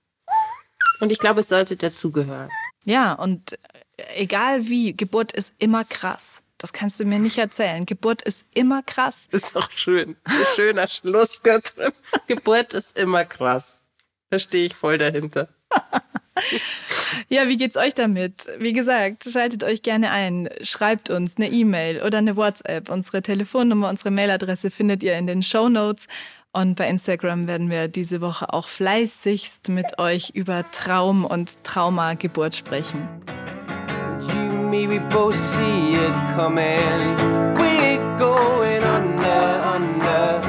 [1.01, 2.51] Und ich glaube, es sollte dazugehören.
[2.85, 3.59] Ja, und
[4.17, 6.43] egal wie, Geburt ist immer krass.
[6.59, 7.85] Das kannst du mir nicht erzählen.
[7.85, 9.29] Geburt ist immer krass.
[9.31, 10.17] Ist auch schön.
[10.25, 11.93] Ein schöner Schluss, Katrin.
[12.27, 13.83] Geburt ist immer krass.
[14.31, 15.49] Da stehe ich voll dahinter.
[17.29, 18.47] ja, wie geht's euch damit?
[18.59, 22.89] Wie gesagt, schaltet euch gerne ein, schreibt uns eine E-Mail oder eine WhatsApp.
[22.89, 26.07] Unsere Telefonnummer, unsere Mailadresse findet ihr in den Show Notes.
[26.53, 32.55] Und bei Instagram werden wir diese Woche auch fleißigst mit euch über Traum und Traumageburt
[32.55, 33.07] sprechen
[34.87, 36.79] we both see it coming.
[37.57, 40.41] We're going under, under.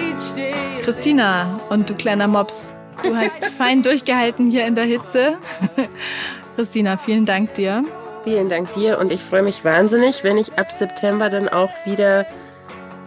[0.00, 5.36] Each day Christina und du kleiner Mops, du hast fein durchgehalten hier in der Hitze.
[6.56, 7.84] Christina, vielen Dank dir.
[8.24, 12.26] Vielen Dank dir und ich freue mich wahnsinnig, wenn ich ab September dann auch wieder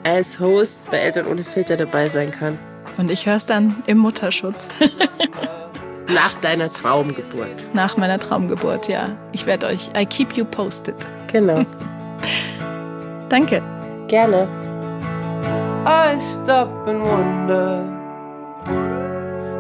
[0.04, 2.58] als Host bei Eltern ohne Filter dabei sein kann.
[2.98, 4.70] Und ich höre es dann im Mutterschutz.
[6.14, 7.74] Nach deiner Traumgeburt.
[7.74, 9.18] Nach meiner Traumgeburt, ja.
[9.32, 10.96] Ich werde euch, I keep you posted.
[11.32, 11.66] Genau.
[13.30, 13.62] Danke.
[14.08, 14.48] Gerne.
[15.86, 17.86] I stop and wonder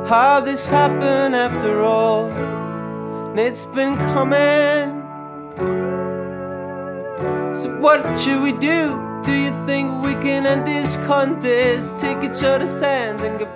[0.07, 2.31] how this happened after all.
[3.29, 5.03] And it's been coming.
[7.53, 9.08] So, what should we do?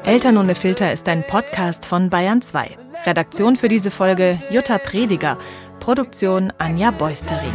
[0.04, 2.78] Eltern ohne Filter ist ein Podcast von Bayern 2.
[3.06, 5.38] Redaktion für diese Folge Jutta Prediger.
[5.80, 7.54] Produktion Anja Beusterin.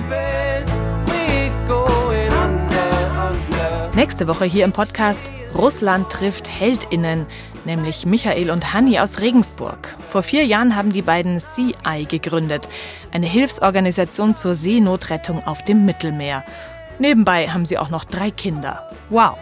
[3.95, 7.27] Nächste Woche hier im Podcast Russland trifft HeldInnen,
[7.65, 9.97] nämlich Michael und Hanni aus Regensburg.
[10.09, 12.69] Vor vier Jahren haben die beiden Sea Eye gegründet,
[13.13, 16.45] eine Hilfsorganisation zur Seenotrettung auf dem Mittelmeer.
[16.99, 18.91] Nebenbei haben sie auch noch drei Kinder.
[19.11, 19.37] Wow!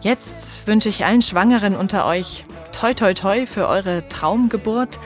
[0.00, 4.98] Jetzt wünsche ich allen Schwangeren unter euch toi toi toi für eure Traumgeburt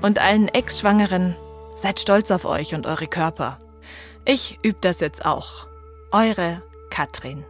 [0.00, 1.36] und allen Ex-Schwangeren
[1.74, 3.58] seid stolz auf euch und eure Körper.
[4.24, 5.66] Ich übe das jetzt auch.
[6.10, 7.44] Eure Katrin.